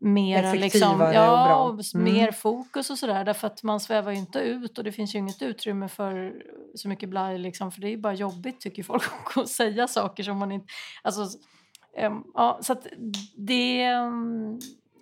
mer 0.00 0.54
liksom, 0.54 1.00
ja, 1.14 1.62
och 1.62 1.94
mm. 1.94 2.14
mer 2.14 2.32
fokus 2.32 2.90
och 2.90 2.98
sådär. 2.98 3.24
Därför 3.24 3.46
att 3.46 3.62
man 3.62 3.80
svävar 3.80 4.12
ju 4.12 4.18
inte 4.18 4.38
ut 4.38 4.78
och 4.78 4.84
det 4.84 4.92
finns 4.92 5.14
ju 5.14 5.18
inget 5.18 5.42
utrymme 5.42 5.88
för 5.88 6.34
så 6.74 6.88
mycket 6.88 7.08
blaj 7.08 7.38
liksom. 7.38 7.72
För 7.72 7.80
det 7.80 7.86
är 7.86 7.90
ju 7.90 7.96
bara 7.96 8.14
jobbigt 8.14 8.60
tycker 8.60 8.82
folk 8.82 9.02
att 9.36 9.48
säga 9.48 9.88
saker 9.88 10.22
som 10.22 10.38
man 10.38 10.52
inte... 10.52 10.66
Alltså, 11.02 11.38
ja, 12.34 12.58
så 12.62 12.76
det... 13.36 13.82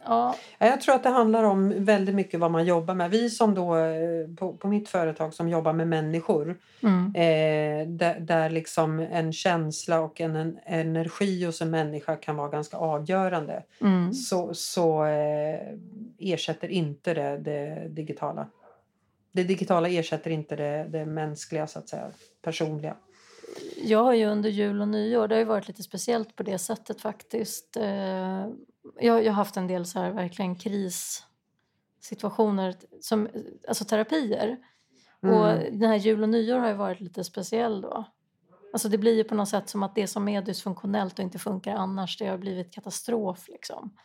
Ja. 0.09 0.37
Jag 0.59 0.80
tror 0.80 0.94
att 0.94 1.02
det 1.02 1.09
handlar 1.09 1.44
om 1.44 1.85
väldigt 1.85 2.14
mycket 2.14 2.40
vad 2.40 2.50
man 2.50 2.66
jobbar 2.66 2.94
med. 2.94 3.11
Vi 3.11 3.30
som 3.30 3.54
då 3.54 3.76
eh, 3.76 4.28
på, 4.37 4.52
på 4.52 4.68
mitt 4.68 4.88
företag 4.88 5.35
som 5.35 5.48
jobbar 5.48 5.72
med 5.72 5.88
människor 5.88 6.59
mm. 6.82 7.06
eh, 7.14 7.88
där, 7.88 8.20
där 8.20 8.50
liksom 8.50 9.00
en 9.00 9.32
känsla 9.32 10.00
och 10.00 10.20
en, 10.20 10.37
en, 10.37 10.59
energi 10.64 11.44
hos 11.44 11.62
en 11.62 11.70
människa 11.70 12.16
kan 12.16 12.37
vara 12.37 12.48
ganska 12.48 12.76
avgörande 12.76 13.62
mm. 13.80 14.12
så, 14.12 14.54
så 14.54 15.04
eh, 15.04 15.61
ersätter 16.18 16.68
inte 16.68 17.14
det, 17.14 17.38
det 17.38 17.88
digitala. 17.88 18.46
Det 19.32 19.42
digitala 19.42 19.88
ersätter 19.88 20.30
inte 20.30 20.56
det, 20.56 20.87
det 20.88 21.06
mänskliga, 21.06 21.66
så 21.66 21.78
att 21.78 21.88
säga, 21.88 22.11
personliga 22.42 22.94
jag 23.77 24.05
har 24.05 24.14
ju 24.14 24.27
under 24.27 24.51
jul 24.51 24.81
och 24.81 24.88
nyår, 24.88 25.29
det 25.29 25.35
har 25.35 25.40
ju 25.40 25.45
varit 25.45 25.69
lite 25.69 25.83
speciellt 25.83 26.37
på 26.37 26.42
det 26.42 26.59
sättet 26.59 27.01
faktiskt. 27.01 27.77
Eh, 27.77 28.47
jag, 29.01 29.25
har 29.25 29.31
haft 29.31 29.57
en 29.57 29.66
del 29.66 29.87
så 29.87 29.99
här 29.99 30.11
verkligen 30.11 30.57
krissituationer, 30.57 32.75
som, 33.01 33.29
alltså 33.69 33.85
terapier. 33.85 34.57
Mm. 35.23 35.35
Och 35.35 35.49
den 35.73 35.90
här 35.90 35.97
jul 35.97 36.23
och 36.23 36.29
nyår 36.29 36.59
har 36.59 36.69
ju 36.69 36.75
varit 36.75 37.01
lite 37.01 37.25
speciell 37.25 37.81
då. 37.81 38.05
Alltså 38.73 38.88
det 38.88 38.99
blir 38.99 39.16
ju 39.16 39.25
på 39.25 39.35
något 39.35 39.49
sätt 39.49 39.69
som 39.69 39.83
att 39.83 39.95
det 39.95 40.07
som 40.07 40.29
är 40.29 40.42
dysfunktionellt 40.42 41.19
och 41.19 41.23
inte 41.23 41.38
funkar 41.38 41.75
annars, 41.75 42.19
det 42.19 42.27
har 42.27 42.38
blivit 42.38 42.75
katastrof 42.75 43.49
liksom. 43.49 43.97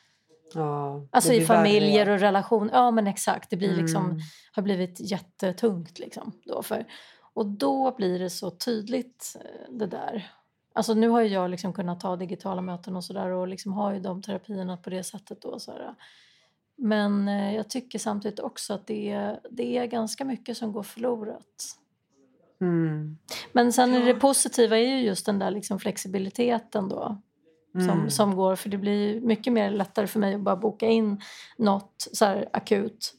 Ja, 0.54 1.08
Alltså 1.12 1.34
i 1.34 1.46
familjer 1.46 2.06
värre. 2.06 2.14
och 2.14 2.20
relationer. 2.20 2.74
Ja 2.74 2.92
men 2.92 3.08
exakt, 3.08 3.50
det 3.50 3.58
blir 3.58 3.76
liksom, 3.76 4.06
Mm. 4.06 4.18
har 4.52 4.64
blivit 4.64 5.12
jättetungt 5.12 6.00
liksom. 6.00 6.32
Då 6.46 6.64
för, 6.64 6.86
och 7.34 7.46
då 7.46 7.91
blir 7.98 8.20
det 8.20 8.30
så 8.30 8.52
tydligt 8.52 9.38
eh, 9.39 9.74
det 9.74 9.88
där. 9.88 10.32
Alltså 10.74 10.94
nu 10.94 11.10
har 11.10 11.22
jag 11.22 11.50
liksom 11.50 11.74
kunnat 11.74 12.00
ta 12.00 12.15
digitala 12.15 12.62
möten 12.62 12.96
och 12.96 13.04
sådär 13.04 13.30
och 13.30 13.48
liksom 13.48 13.74
har 13.74 13.94
ju 13.94 14.00
de 14.00 14.22
terapierna 14.22 14.78
på 14.78 14.89
det 14.89 15.04
sättet 15.04 15.41
då. 15.41 15.60
Så 15.60 15.72
här. 15.72 15.96
Men 16.76 17.28
eh, 17.28 17.56
jag 17.56 17.70
tycker 17.70 18.00
samtidigt 18.00 18.39
också 18.39 18.74
att 18.74 18.88
det 18.88 19.10
är, 19.12 19.39
det 19.50 19.78
är 19.78 19.86
ganska 19.86 20.26
mycket 20.26 20.58
som 20.58 20.72
går 20.72 20.84
förlorat. 20.84 21.78
Mm. 22.62 23.17
Men 23.52 23.74
sen 23.74 23.94
är 23.94 24.06
det 24.06 24.13
positiva 24.13 24.78
är 24.78 24.88
ju 24.88 25.00
just 25.02 25.26
den 25.26 25.39
där 25.39 25.52
liksom 25.52 25.80
flexibiliteten 25.80 26.89
då. 26.89 27.22
Som, 27.74 27.89
Mm. 27.89 28.10
som 28.10 28.36
går, 28.36 28.56
för 28.56 28.70
det 28.70 28.78
blir 28.78 29.22
mycket 29.22 29.54
mer 29.54 29.72
lättare 29.72 30.08
för 30.08 30.20
mig 30.20 30.34
att 30.36 30.41
bara 30.41 30.56
boka 30.56 30.86
in 30.86 31.22
något 31.58 32.08
så 32.12 32.26
akut. 32.54 33.13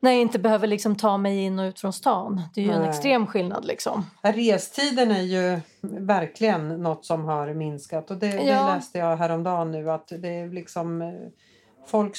När 0.00 0.10
jag 0.10 0.20
inte 0.20 0.38
behöver 0.38 0.66
liksom 0.66 0.96
ta 0.96 1.16
mig 1.18 1.38
in 1.42 1.58
och 1.58 1.62
ut 1.64 1.80
från 1.80 1.92
stan. 1.92 2.42
Det 2.54 2.60
är 2.60 2.64
ju 2.64 2.70
en 2.72 2.80
Nej. 2.80 2.88
extrem 2.88 3.26
skillnad 3.26 3.64
liksom. 3.64 4.06
Restiden 4.22 5.10
är 5.10 5.22
ju 5.22 5.60
verkligen 6.00 6.68
något 6.68 7.04
som 7.04 7.24
har 7.24 7.54
minskat 7.54 8.10
och 8.10 8.16
det, 8.16 8.26
det 8.28 8.42
Ja. 8.42 8.74
läste 8.74 8.98
jag 8.98 9.16
häromdagen 9.16 9.70
nu 9.72 9.90
att 9.90 10.08
det 10.08 10.28
är 10.28 10.48
liksom 10.48 11.02
eh, 11.02 11.12
folk, 11.86 12.16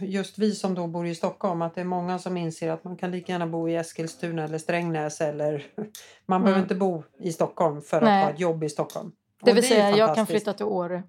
just 0.00 0.38
vi 0.38 0.52
som 0.54 0.74
då 0.74 0.86
bor 0.86 1.06
i 1.06 1.14
Stockholm, 1.14 1.62
att 1.62 1.74
det 1.74 1.80
är 1.80 1.84
många 1.84 2.18
som 2.18 2.36
inser 2.36 2.70
att 2.70 2.84
man 2.84 2.96
kan 2.96 3.10
lika 3.10 3.32
gärna 3.32 3.46
bo 3.46 3.68
i 3.68 3.76
Eskilstuna 3.76 4.44
eller 4.44 4.58
Strängnäs 4.58 5.20
eller 5.20 5.66
man 6.26 6.42
behöver 6.42 6.58
Mm. 6.60 6.64
inte 6.64 6.74
bo 6.74 7.02
i 7.18 7.32
Stockholm 7.32 7.82
för 7.82 7.96
att 7.96 8.02
Nej. 8.02 8.22
ha 8.24 8.30
ett 8.30 8.40
jobb 8.40 8.64
i 8.64 8.68
Stockholm. 8.68 9.12
Det 9.42 9.52
vill 9.52 9.64
är 9.64 9.68
säga 9.68 9.90
jag 9.96 10.14
kan 10.14 10.26
flytta 10.26 10.52
till 10.52 10.66
Åre. 10.66 11.02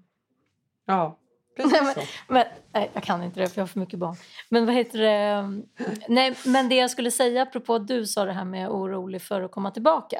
Ja, 0.86 1.18
precis 1.62 1.72
Nej, 1.82 1.94
men-. 1.96 2.04
Men, 2.28 2.44
nej, 2.72 2.90
jag 2.94 3.02
kan 3.02 3.22
inte 3.22 3.40
det 3.40 3.48
för 3.48 3.58
jag 3.58 3.62
har 3.62 3.68
för 3.68 3.80
mycket 3.80 3.98
barn. 3.98 4.16
Men 4.48 4.66
vad 4.66 4.74
heter 4.74 4.98
det? 4.98 5.42
Nej, 6.08 6.34
men 6.46 6.68
det 6.68 6.74
jag 6.74 6.90
skulle 6.90 7.10
säga 7.10 7.42
apropå 7.42 7.74
att 7.74 7.88
du 7.88 8.06
sa 8.06 8.24
det 8.24 8.32
här 8.32 8.44
med 8.44 8.68
orolig 8.70 9.22
för 9.22 9.42
att 9.42 9.50
komma 9.50 9.70
tillbaka. 9.70 10.16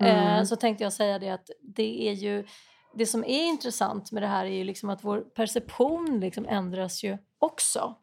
Eh, 0.00 0.32
Mm. 0.32 0.46
så 0.46 0.56
tänkte 0.56 0.84
jag 0.84 0.92
säga 0.92 1.18
det 1.18 1.30
att 1.30 1.50
det 1.60 2.08
är 2.08 2.12
ju 2.12 2.46
det 2.94 3.06
som 3.06 3.24
är 3.24 3.44
intressant 3.44 4.12
med 4.12 4.22
det 4.22 4.26
här 4.26 4.44
är 4.44 4.50
ju 4.50 4.64
liksom 4.64 4.90
att 4.90 5.04
vår 5.04 5.20
perception 5.20 6.20
liksom 6.20 6.46
ändras 6.48 7.02
ju 7.04 7.18
också. 7.38 7.94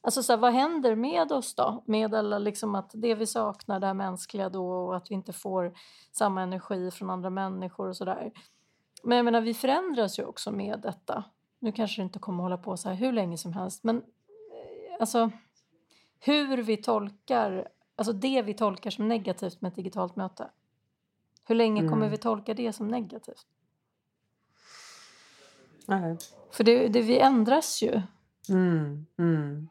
Alltså 0.00 0.22
så 0.22 0.32
här, 0.32 0.38
vad 0.38 0.52
händer 0.52 0.94
med 0.94 1.32
oss 1.32 1.54
då? 1.54 1.82
Med 1.86 2.14
alla 2.14 2.38
liksom 2.38 2.74
att 2.74 2.90
det 2.94 3.14
vi 3.14 3.26
saknar, 3.26 3.80
det 3.80 3.86
här 3.86 3.94
mänskliga 3.94 4.48
då 4.48 4.70
och 4.72 4.96
att 4.96 5.10
vi 5.10 5.14
inte 5.14 5.32
får 5.32 5.72
samma 6.12 6.42
energi 6.42 6.90
från 6.90 7.10
andra 7.10 7.30
människor 7.30 7.88
och 7.88 7.96
sådär. 7.96 8.32
Men 9.02 9.16
jag 9.16 9.24
menar, 9.24 9.40
vi 9.40 9.54
förändras 9.54 10.18
ju 10.18 10.24
också 10.24 10.50
med 10.50 10.80
detta. 10.80 11.24
Nu 11.58 11.72
kanske 11.72 12.00
det 12.02 12.04
inte 12.04 12.18
kommer 12.18 12.42
hålla 12.42 12.58
på 12.58 12.76
så 12.76 12.88
här 12.88 12.96
hur 12.96 13.12
länge 13.12 13.38
som 13.38 13.52
helst, 13.52 13.84
men 13.84 13.96
eh, 13.96 14.02
alltså 15.00 15.30
hur 16.20 16.56
vi 16.62 16.76
tolkar, 16.76 17.68
alltså 17.96 18.12
det 18.12 18.42
vi 18.42 18.54
tolkar 18.54 18.90
som 18.90 19.08
negativt 19.08 19.60
med 19.60 19.68
ett 19.68 19.76
digitalt 19.76 20.16
möte. 20.16 20.50
Hur 21.44 21.54
länge 21.54 21.80
kommer 21.80 21.96
Mm. 21.96 22.10
vi 22.10 22.16
tolka 22.18 22.54
det 22.54 22.72
som 22.72 22.88
negativt? 22.88 23.46
Nej. 25.86 26.16
För 26.50 26.64
det, 26.64 26.88
det 26.88 27.02
vi 27.02 27.18
ändras 27.18 27.82
ju. 27.82 28.02
Mm, 28.48 29.06
mm. 29.18 29.68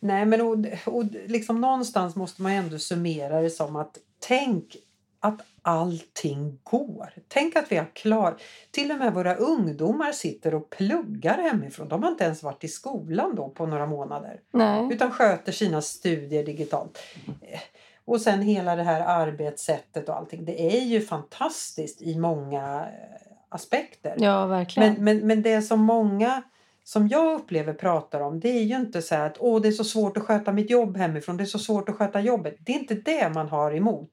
Nej, 0.00 0.26
men 0.26 0.40
och, 0.40 0.56
och 0.86 1.04
liksom 1.04 1.60
någonstans 1.60 2.16
måste 2.16 2.42
man 2.42 2.52
ändå 2.52 2.78
summera 2.78 3.40
det 3.40 3.50
som 3.50 3.76
att 3.76 3.98
tänk 4.18 4.76
att 5.24 5.40
allting 5.62 6.58
går. 6.62 7.10
Tänk 7.28 7.56
att 7.56 7.72
vi 7.72 7.76
har 7.76 7.90
klar... 7.94 8.36
Till 8.70 8.92
och 8.92 8.98
med 8.98 9.14
våra 9.14 9.34
ungdomar 9.34 10.12
sitter 10.12 10.54
och 10.54 10.70
pluggar 10.70 11.38
hemifrån. 11.38 11.88
De 11.88 12.02
har 12.02 12.10
inte 12.10 12.24
ens 12.24 12.42
varit 12.42 12.64
i 12.64 12.68
skolan 12.68 13.34
då 13.34 13.48
på 13.48 13.66
några 13.66 13.86
månader. 13.86 14.40
Nej. 14.52 14.88
Utan 14.92 15.10
sköter 15.10 15.52
sina 15.52 15.82
studier 15.82 16.44
digitalt. 16.44 16.98
Eh, 17.42 17.60
Och 18.04 18.20
sen 18.20 18.42
hela 18.42 18.76
det 18.76 18.82
här 18.82 19.00
arbetssättet 19.00 20.08
och 20.08 20.16
allting. 20.16 20.44
Det 20.44 20.76
är 20.76 20.80
ju 20.80 21.00
fantastiskt 21.00 22.02
i 22.02 22.18
många 22.18 22.80
eh, 22.80 23.32
aspekter. 23.48 24.14
Ja, 24.18 24.46
verkligen. 24.46 24.92
Men, 24.94 25.04
men, 25.04 25.26
men 25.26 25.42
det 25.42 25.62
som 25.62 25.80
många 25.80 26.42
som 26.84 27.08
jag 27.08 27.40
upplever 27.40 27.72
pratar 27.72 28.20
om 28.20 28.40
det 28.40 28.48
är 28.48 28.62
ju 28.62 28.76
inte 28.76 29.02
så 29.02 29.14
här 29.14 29.26
att 29.26 29.36
Åh, 29.40 29.60
det 29.60 29.68
är 29.68 29.72
så 29.72 29.84
svårt 29.84 30.16
att 30.16 30.22
sköta 30.22 30.52
mitt 30.52 30.70
jobb 30.70 30.96
hemifrån. 30.96 31.36
Det 31.36 31.44
är 31.44 31.46
så 31.46 31.58
svårt 31.58 31.88
att 31.88 31.94
sköta 31.96 32.20
jobbet. 32.20 32.56
Det 32.58 32.72
är 32.72 32.78
inte 32.78 32.94
det 32.94 33.28
man 33.34 33.48
har 33.48 33.74
emot. 33.76 34.10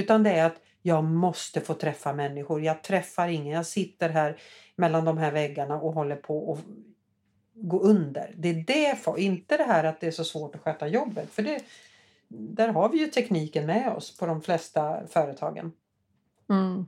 Utan 0.00 0.22
det 0.22 0.30
är 0.30 0.46
att 0.46 0.60
jag 0.82 1.04
måste 1.04 1.60
få 1.60 1.74
träffa 1.74 2.12
människor. 2.12 2.62
Jag 2.62 2.82
träffar 2.82 3.28
ingen. 3.28 3.54
Jag 3.54 3.66
sitter 3.66 4.08
här 4.08 4.36
mellan 4.76 5.04
de 5.04 5.18
här 5.18 5.32
väggarna 5.32 5.80
och 5.80 5.92
håller 5.92 6.16
på 6.16 6.52
att 6.52 6.64
gå 7.54 7.80
under. 7.80 8.34
Det 8.36 8.48
är 8.48 8.64
det, 8.66 8.98
för- 8.98 9.18
inte 9.18 9.56
det 9.56 9.64
här 9.64 9.84
att 9.84 10.00
det 10.00 10.06
är 10.06 10.10
så 10.10 10.24
svårt 10.24 10.54
att 10.54 10.60
sköta 10.60 10.88
jobbet. 10.88 11.30
För 11.30 11.42
det, 11.42 11.62
där 12.28 12.68
har 12.68 12.88
vi 12.88 12.98
ju 12.98 13.06
tekniken 13.06 13.66
med 13.66 13.92
oss 13.92 14.18
på 14.18 14.26
de 14.26 14.42
flesta 14.42 15.06
företagen. 15.06 15.72
Mm. 16.50 16.86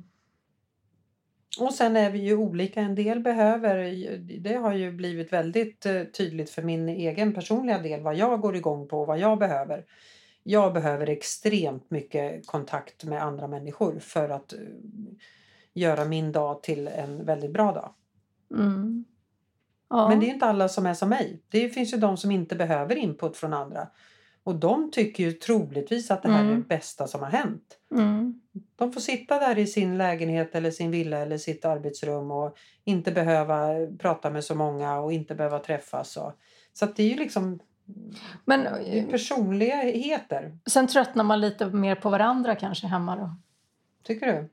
Och 1.60 1.74
sen 1.74 1.96
är 1.96 2.10
vi 2.10 2.18
ju 2.18 2.36
olika. 2.36 2.80
En 2.80 2.94
del 2.94 3.20
behöver, 3.20 3.92
det 4.40 4.54
har 4.54 4.74
ju 4.74 4.92
blivit 4.92 5.32
väldigt 5.32 5.86
eh, 5.86 6.02
tydligt 6.02 6.50
för 6.50 6.62
min 6.62 6.88
egen 6.88 7.34
personliga 7.34 7.78
del 7.78 8.00
vad 8.00 8.14
jag 8.14 8.40
går 8.40 8.56
igång 8.56 8.88
på 8.88 9.00
och 9.00 9.06
vad 9.06 9.18
jag 9.18 9.38
behöver. 9.38 9.84
Jag 10.42 10.72
behöver 10.72 11.08
extremt 11.08 11.90
mycket 11.90 12.46
kontakt 12.46 13.04
med 13.04 13.22
andra 13.22 13.48
människor 13.48 13.98
för 13.98 14.28
att 14.28 14.52
eh, 14.52 14.58
göra 15.74 16.04
min 16.04 16.32
dag 16.32 16.62
till 16.62 16.88
en 16.88 17.24
väldigt 17.24 17.52
bra 17.52 17.72
dag. 17.72 17.94
Mm. 18.54 19.04
Ja. 19.90 20.08
Men 20.08 20.20
det 20.20 20.26
är 20.26 20.34
inte 20.34 20.46
alla 20.46 20.68
som 20.68 20.86
är 20.86 20.94
som 20.94 21.08
mig. 21.08 21.42
Det 21.48 21.68
finns 21.68 21.92
ju 21.94 21.98
de 21.98 22.16
som 22.16 22.30
inte 22.30 22.56
behöver 22.56 22.96
input 22.96 23.36
från 23.36 23.52
andra. 23.54 23.88
Och 24.44 24.54
de 24.54 24.90
tycker 24.90 25.24
ju 25.24 25.32
troligtvis 25.32 26.10
att 26.10 26.22
det 26.22 26.28
här 26.28 26.38
är 26.44 26.48
Mm. 26.48 26.56
det 26.60 26.68
bästa 26.68 27.06
som 27.06 27.20
har 27.20 27.30
hänt. 27.30 27.78
mm. 27.94 28.40
De 28.76 28.92
får 28.92 29.00
sitta 29.00 29.38
där 29.38 29.58
i 29.58 29.66
sin 29.66 29.98
lägenhet 29.98 30.54
eller 30.54 30.70
sin 30.70 30.90
villa 30.90 31.18
eller 31.18 31.38
sitt 31.38 31.64
arbetsrum 31.64 32.30
och 32.30 32.56
inte 32.84 33.12
behöva 33.12 33.68
prata 33.98 34.30
med 34.30 34.44
så 34.44 34.54
många 34.54 35.00
och 35.00 35.12
inte 35.12 35.34
behöva 35.34 35.58
träffas. 35.58 36.16
Och, 36.16 36.32
så 36.72 36.86
det 36.86 37.02
är 37.02 37.08
ju 37.08 37.16
liksom 37.16 37.58
Men 38.44 38.64
det 38.64 38.98
är 38.98 39.04
eh, 39.04 39.10
personligheter. 39.10 40.58
sen 40.66 40.86
tröttnar 40.86 41.24
man 41.24 41.40
lite 41.40 41.66
mer 41.66 41.94
på 41.94 42.10
varandra 42.10 42.56
kanske 42.56 42.86
hemma 42.86 43.16
då. 43.16 43.36
Tycker 44.02 44.26
du? 44.26 44.48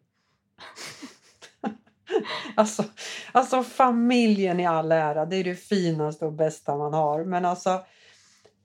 alltså, 2.55 2.83
alltså 3.31 3.63
familjen 3.63 4.59
i 4.59 4.65
all 4.65 4.91
ära, 4.91 5.25
det 5.25 5.35
är 5.35 5.43
det 5.43 5.55
finaste 5.55 6.25
och 6.25 6.33
bästa 6.33 6.77
man 6.77 6.93
har. 6.93 7.23
Men 7.23 7.45
alltså, 7.45 7.81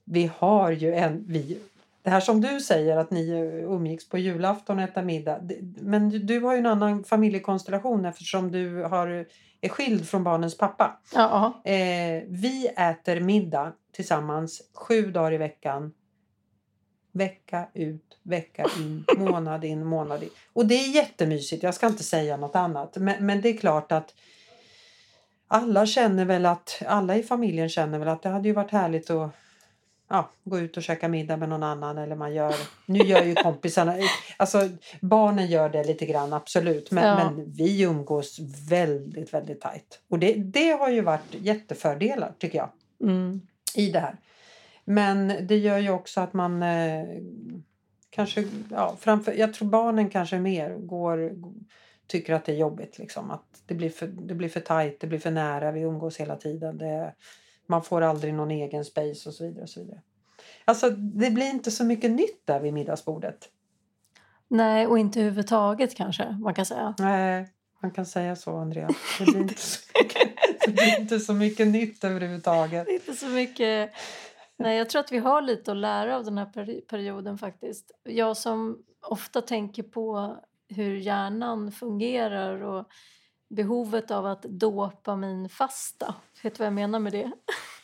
vi 0.05 0.31
har 0.39 0.71
ju 0.71 0.95
en... 0.95 1.25
Vi, 1.29 1.59
det 2.05 2.11
här 2.11 2.21
som 2.21 2.41
du 2.41 2.61
säger 2.61 2.97
att 2.97 3.11
ni 3.11 3.31
umgicks 3.69 4.09
på 4.09 4.19
julafton 4.19 4.79
och 4.79 4.85
äta 4.85 5.03
middag. 5.03 5.41
Men 5.81 6.09
du- 6.09 6.19
du 6.19 6.41
har 6.41 6.53
ju 6.53 6.59
en 6.59 6.67
annan 6.67 7.05
familjekonstellation 7.05 8.05
eftersom 8.05 8.53
du 8.53 8.83
har, 8.83 9.27
är 9.61 9.69
skild 9.69 10.09
från 10.09 10.25
barnens 10.25 10.59
pappa. 10.59 11.01
Ja. 11.15 11.71
Eh, 11.71 12.23
vi 12.29 12.67
äter 12.77 13.21
middag 13.21 13.73
tillsammans 13.93 14.63
sju 14.75 15.11
dagar 15.11 15.33
i 15.33 15.37
veckan. 15.37 15.93
Vecka 17.13 17.69
ut, 17.75 18.19
vecka 18.23 18.67
in, 18.79 19.05
månad 19.17 19.65
in, 19.65 19.85
månad 19.87 20.23
in. 20.23 20.29
Och 20.53 20.67
det 20.67 20.75
är 20.75 20.89
jättemysigt, 20.95 21.63
jag 21.63 21.75
ska 21.75 21.87
inte 21.87 22.05
säga 22.05 22.37
något 22.37 22.57
annat. 22.57 22.97
Men, 22.97 23.27
men 23.27 23.41
det 23.41 23.49
är 23.49 23.57
klart 23.57 23.93
att 23.93 24.15
alla 25.49 25.87
känner 25.87 26.25
väl 26.25 26.47
att, 26.47 26.83
alla 26.87 27.17
i 27.17 27.23
familjen 27.23 27.69
känner 27.69 27.99
väl 27.99 28.09
att 28.09 28.23
det 28.23 28.29
hade 28.29 28.49
ju 28.49 28.55
varit 28.55 28.71
härligt 28.71 29.11
att 29.11 29.31
ja, 30.09 30.31
gå 30.45 30.59
ut 30.59 30.77
och 30.77 30.83
käka 30.83 31.09
middag 31.09 31.37
med 31.37 31.49
någon 31.49 31.63
annan 31.63 31.99
eller 31.99 32.17
man 32.17 32.35
gör, 32.35 32.55
nu 32.87 32.99
gör 32.99 33.25
ju 33.25 33.35
kompisarna, 33.35 33.95
alltså 34.37 34.69
barnen 35.01 35.47
gör 35.47 35.69
det 35.69 35.85
lite 35.85 36.07
grann 36.07 36.33
absolut 36.33 36.91
men, 36.91 37.05
Ja. 37.05 37.17
men 37.31 37.53
vi 37.53 37.83
umgås 37.83 38.39
väldigt 38.69 39.35
väldigt 39.35 39.61
tajt 39.61 40.01
och 40.09 40.19
det, 40.19 40.35
det 40.35 40.71
har 40.71 40.89
ju 40.91 41.01
varit 41.01 41.35
jättefördelar 41.35 42.33
tycker 42.39 42.59
jag 42.59 42.71
Mm. 43.03 43.41
i 43.75 43.91
det 43.91 43.99
här. 44.01 44.17
Men 44.85 45.33
det 45.47 45.57
gör 45.59 45.79
ju 45.79 45.91
också 45.91 46.21
att 46.21 46.33
man 46.33 46.63
eh, 46.63 47.05
kanske, 48.11 48.45
ja, 48.71 48.97
framför, 49.01 49.33
jag 49.33 49.55
tror 49.55 49.69
barnen 49.69 50.11
kanske 50.11 50.39
mer 50.39 50.75
går, 50.75 51.33
tycker 52.07 52.35
att 52.35 52.45
det 52.45 52.53
är 52.53 52.57
jobbigt 52.57 52.99
liksom. 52.99 53.31
Att 53.31 53.63
det 53.67 53.75
blir 53.75 53.91
för, 53.91 54.07
det 54.07 54.35
blir 54.35 54.49
för 54.49 54.61
tajt, 54.61 55.01
det 55.01 55.07
blir 55.07 55.19
för 55.19 55.31
nära, 55.31 55.73
vi 55.73 55.81
umgås 55.81 56.17
hela 56.17 56.37
tiden. 56.37 56.79
Det, 56.79 57.15
man 57.67 57.83
får 57.83 58.01
aldrig 58.03 58.35
någon 58.35 58.51
egen 58.51 58.85
space 58.85 59.29
och 59.29 59.35
så 59.35 59.45
vidare. 59.45 59.63
Och 59.63 59.69
så 59.69 59.81
vidare. 59.81 60.01
Alltså 60.65 60.91
det 60.91 61.31
blir 61.31 61.51
inte 61.51 61.71
så 61.71 61.85
mycket 61.85 62.11
nytt 62.11 62.47
där 62.47 62.61
vid 62.61 62.73
middagsbordet. 62.75 63.49
Nej, 64.49 64.87
och 64.87 64.99
inte 64.99 65.21
överhuvudtaget 65.21 65.95
kanske 65.95 66.39
man 66.41 66.55
kan 66.55 66.67
säga. 66.67 66.95
Nej, 66.99 67.49
man 67.83 67.91
kan 67.91 68.07
säga 68.07 68.37
så 68.37 68.57
Andrea. 68.57 68.89
Det 69.19 69.25
blir 69.25 69.41
inte 69.41 69.55
så 69.61 69.81
mycket, 70.03 70.37
det 70.67 70.73
blir 70.73 71.01
inte 71.01 71.21
så 71.21 71.35
mycket 71.35 71.67
nytt 71.69 72.05
överhuvudtaget. 72.05 72.89
Inte 72.89 73.13
så 73.13 73.27
mycket... 73.27 73.93
Nej, 74.57 74.79
jag 74.79 74.91
tror 74.91 75.01
att 75.01 75.13
vi 75.13 75.19
har 75.19 75.43
lite 75.43 75.71
att 75.73 75.77
lära 75.77 76.17
av 76.17 76.25
den 76.25 76.39
här 76.39 76.47
peri- 76.47 76.81
perioden 76.81 77.39
faktiskt. 77.39 77.91
Jag 78.03 78.37
som 78.37 78.79
ofta 79.03 79.41
tänker 79.41 79.83
på 79.83 80.37
hur 80.69 80.97
hjärnan 80.97 81.73
fungerar 81.73 82.63
och 82.63 82.87
behovet 83.49 84.11
av 84.11 84.27
att 84.27 84.43
dopaminfasta. 84.43 86.15
Vet 86.45 86.55
du 86.55 86.59
vad 86.59 86.67
jag 86.67 86.73
menar 86.73 86.99
med 86.99 87.13
det? 87.13 87.31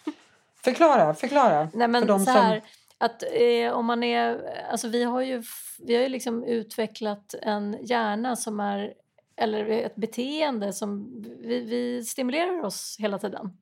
Förklara, 0.64 1.14
förklara. 1.14 1.68
Nej, 1.74 1.88
men 1.88 2.06
för 2.06 2.18
så 2.18 2.30
här, 2.30 2.60
som... 2.60 2.68
att 2.98 3.22
eh, 3.32 3.72
om 3.72 3.86
man 3.86 4.02
är... 4.02 4.54
Alltså 4.70 4.88
vi 4.88 5.04
har 5.04 5.20
ju, 5.20 5.42
vi 5.78 5.94
har 5.94 6.02
ju 6.02 6.08
liksom 6.08 6.44
utvecklat 6.44 7.34
en 7.42 7.76
hjärna 7.82 8.36
som 8.36 8.60
är... 8.60 8.94
Eller 9.36 9.68
ett 9.68 9.96
beteende 9.96 10.72
som... 10.72 11.22
Vi, 11.40 11.60
vi 11.60 12.04
stimulerar 12.04 12.64
oss 12.64 12.96
hela 12.98 13.18
tiden. 13.18 13.58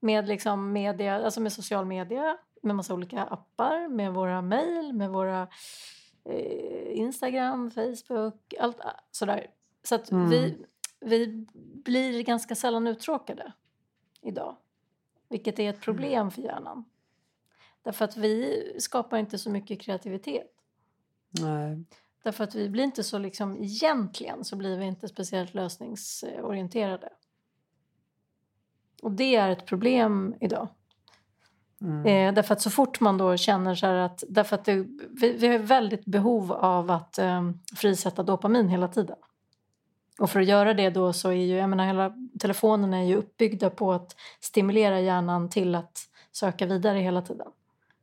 Med 0.00 0.28
liksom 0.28 0.72
media, 0.72 1.24
alltså 1.24 1.40
med 1.40 1.52
social 1.52 1.84
media, 1.84 2.36
med 2.62 2.76
massa 2.76 2.94
olika 2.94 3.22
appar, 3.22 3.88
med 3.88 4.12
våra 4.12 4.42
mejl, 4.42 4.92
med 4.92 5.10
våra 5.10 5.48
eh, 6.24 6.98
Instagram, 6.98 7.70
Facebook, 7.70 8.54
allt 8.60 8.76
sådär. 9.10 9.46
Så 9.82 9.94
att 9.94 10.10
Mm. 10.10 10.30
vi, 10.30 10.56
vi 11.00 11.46
blir 11.84 12.22
ganska 12.22 12.54
sällan 12.54 12.86
uttråkade 12.86 13.52
idag. 14.22 14.56
Vilket 15.28 15.58
är 15.58 15.70
ett 15.70 15.80
problem 15.80 16.30
för 16.30 16.42
hjärnan. 16.42 16.84
Därför 17.82 18.04
att 18.04 18.16
vi 18.16 18.62
skapar 18.78 19.18
inte 19.18 19.38
så 19.38 19.50
mycket 19.50 19.80
kreativitet. 19.80 20.50
Nej. 21.30 21.84
Därför 22.22 22.44
att 22.44 22.54
vi 22.54 22.68
blir 22.68 22.84
inte 22.84 23.04
så 23.04 23.18
liksom, 23.18 23.56
egentligen 23.56 24.44
så 24.44 24.56
blir 24.56 24.78
vi 24.78 24.84
inte 24.84 25.08
speciellt 25.08 25.54
lösningsorienterade. 25.54 27.08
Och 29.02 29.12
det 29.12 29.36
är 29.36 29.48
ett 29.48 29.66
problem 29.66 30.34
idag. 30.40 30.68
Mm. 31.80 32.06
Eh, 32.06 32.34
därför 32.34 32.52
att 32.52 32.60
så 32.60 32.70
fort 32.70 33.00
man 33.00 33.18
då 33.18 33.36
känner 33.36 33.74
så 33.74 33.86
att, 33.86 34.24
därför 34.28 34.56
att 34.56 34.64
det, 34.64 34.86
vi, 35.20 35.32
vi 35.32 35.46
har 35.46 35.58
väldigt 35.58 36.04
behov 36.04 36.52
av 36.52 36.90
att 36.90 37.18
eh, 37.18 37.50
frisätta 37.76 38.22
dopamin 38.22 38.68
hela 38.68 38.88
tiden. 38.88 39.16
Och 40.20 40.30
för 40.30 40.40
att 40.40 40.46
göra 40.46 40.74
det 40.74 40.90
då 40.90 41.12
så 41.12 41.28
är 41.28 41.32
ju, 41.32 41.56
jag 41.56 41.70
menar 41.70 41.86
hela 41.86 42.14
telefonen 42.40 42.94
är 42.94 43.04
ju 43.04 43.16
uppbyggda 43.16 43.70
på 43.70 43.92
att 43.92 44.16
stimulera 44.40 45.00
hjärnan 45.00 45.48
till 45.48 45.74
att 45.74 45.98
söka 46.32 46.66
vidare 46.66 46.98
hela 46.98 47.22
tiden. 47.22 47.46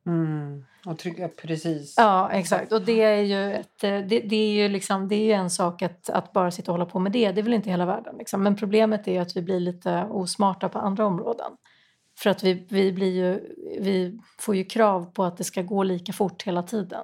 Mm. 0.06 0.66
Och 0.86 0.98
trycka, 0.98 1.28
precis. 1.28 1.94
Ja, 1.98 2.32
exakt. 2.32 2.72
Och 2.72 2.82
det 2.82 3.02
är 3.02 3.22
ju, 3.22 3.54
ett, 3.54 3.84
eh, 3.84 4.00
det, 4.00 4.20
det 4.20 4.36
är 4.36 4.52
ju, 4.52 4.70
liksom, 4.70 5.08
det 5.08 5.16
är 5.16 5.26
ju 5.26 5.32
en 5.32 5.50
sak 5.50 5.82
att, 5.82 6.10
att 6.10 6.34
bara 6.34 6.52
sitta 6.52 6.72
och 6.72 6.78
hålla 6.78 6.86
på 6.86 7.00
med 7.00 7.12
det. 7.12 7.32
Det 7.32 7.42
är 7.42 7.44
väl 7.44 7.54
inte 7.54 7.70
hela 7.70 7.86
världen. 7.86 8.16
Liksom. 8.18 8.44
Men 8.44 8.56
problemet 8.56 9.08
är 9.08 9.22
att 9.22 9.38
vi 9.38 9.42
blir 9.42 9.60
lite 9.60 10.08
osmarta 10.10 10.70
på 10.70 10.80
andra 10.80 11.06
områden. 11.06 11.52
För 12.20 12.30
att 12.30 12.44
vi, 12.44 12.66
vi, 12.70 12.92
blir 12.92 13.12
ju, 13.12 13.56
vi 13.80 14.20
får 14.40 14.56
ju 14.56 14.64
krav 14.64 15.12
på 15.14 15.24
att 15.24 15.38
det 15.38 15.44
ska 15.44 15.62
gå 15.62 15.84
lika 15.84 16.14
fort 16.14 16.44
hela 16.44 16.64
tiden. 16.64 17.04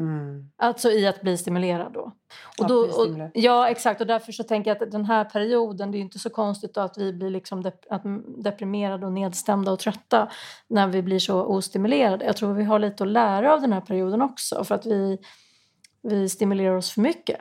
Mm. 0.00 0.50
Alltså 0.56 0.90
i 0.90 1.06
att 1.06 1.22
bli 1.22 1.36
stimulerad 1.38 1.92
då. 1.92 2.12
Och 2.58 2.68
då 2.68 2.74
och, 2.74 3.30
ja, 3.34 3.68
exakt. 3.68 4.00
Och 4.00 4.06
därför 4.06 4.32
så 4.32 4.42
tänker 4.42 4.70
jag 4.70 4.82
att 4.82 4.90
den 4.90 5.04
här 5.04 5.24
perioden, 5.24 5.90
det 5.90 5.98
är 5.98 6.00
inte 6.00 6.18
så 6.18 6.30
konstigt 6.30 6.76
att 6.76 6.98
vi 6.98 7.12
blir 7.12 7.30
liksom 7.30 7.62
dep- 7.62 7.86
att, 7.90 8.02
deprimerade 8.44 9.06
och 9.06 9.12
nedstämda 9.12 9.72
och 9.72 9.78
trötta 9.78 10.30
när 10.68 10.86
vi 10.86 11.02
blir 11.02 11.18
så 11.18 11.42
ostimulerade. 11.44 12.24
Jag 12.24 12.36
tror 12.36 12.54
vi 12.54 12.64
har 12.64 12.78
lite 12.78 13.02
att 13.02 13.08
lära 13.08 13.54
av 13.54 13.60
den 13.60 13.72
här 13.72 13.80
perioden 13.80 14.22
också 14.22 14.64
för 14.64 14.74
att 14.74 14.86
vi, 14.86 15.18
vi 16.02 16.28
stimulerar 16.28 16.76
oss 16.76 16.90
för 16.90 17.00
mycket. 17.00 17.38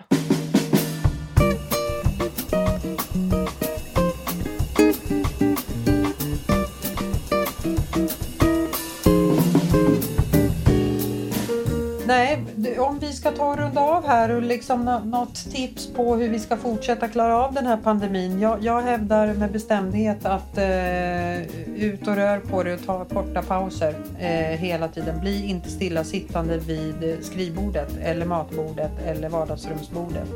Om 12.93 12.99
vi 12.99 13.13
ska 13.13 13.31
ta 13.31 13.45
och 13.45 13.57
runda 13.57 13.81
av 13.81 14.07
här 14.07 14.35
och 14.35 14.41
liksom 14.41 15.01
något 15.05 15.51
tips 15.51 15.87
på 15.87 16.15
hur 16.15 16.29
vi 16.29 16.39
ska 16.39 16.57
fortsätta 16.57 17.07
klara 17.07 17.37
av 17.37 17.53
den 17.53 17.65
här 17.65 17.77
pandemin. 17.77 18.39
Jag, 18.39 18.63
jag 18.63 18.81
hävdar 18.81 19.33
med 19.33 19.51
bestämdhet 19.51 20.25
att 20.25 20.57
eh, 20.57 21.41
ut 21.75 22.07
och 22.07 22.15
rör 22.15 22.39
på 22.39 22.63
dig 22.63 22.73
och 22.73 22.85
ta 22.85 23.05
korta 23.05 23.41
pauser 23.41 23.95
eh, 24.19 24.59
hela 24.59 24.87
tiden. 24.87 25.19
Bli 25.19 25.45
inte 25.45 25.69
stillasittande 25.69 26.57
vid 26.57 27.17
skrivbordet 27.21 27.97
eller 28.03 28.25
matbordet 28.25 28.91
eller 29.05 29.29
vardagsrumsbordet. 29.29 30.29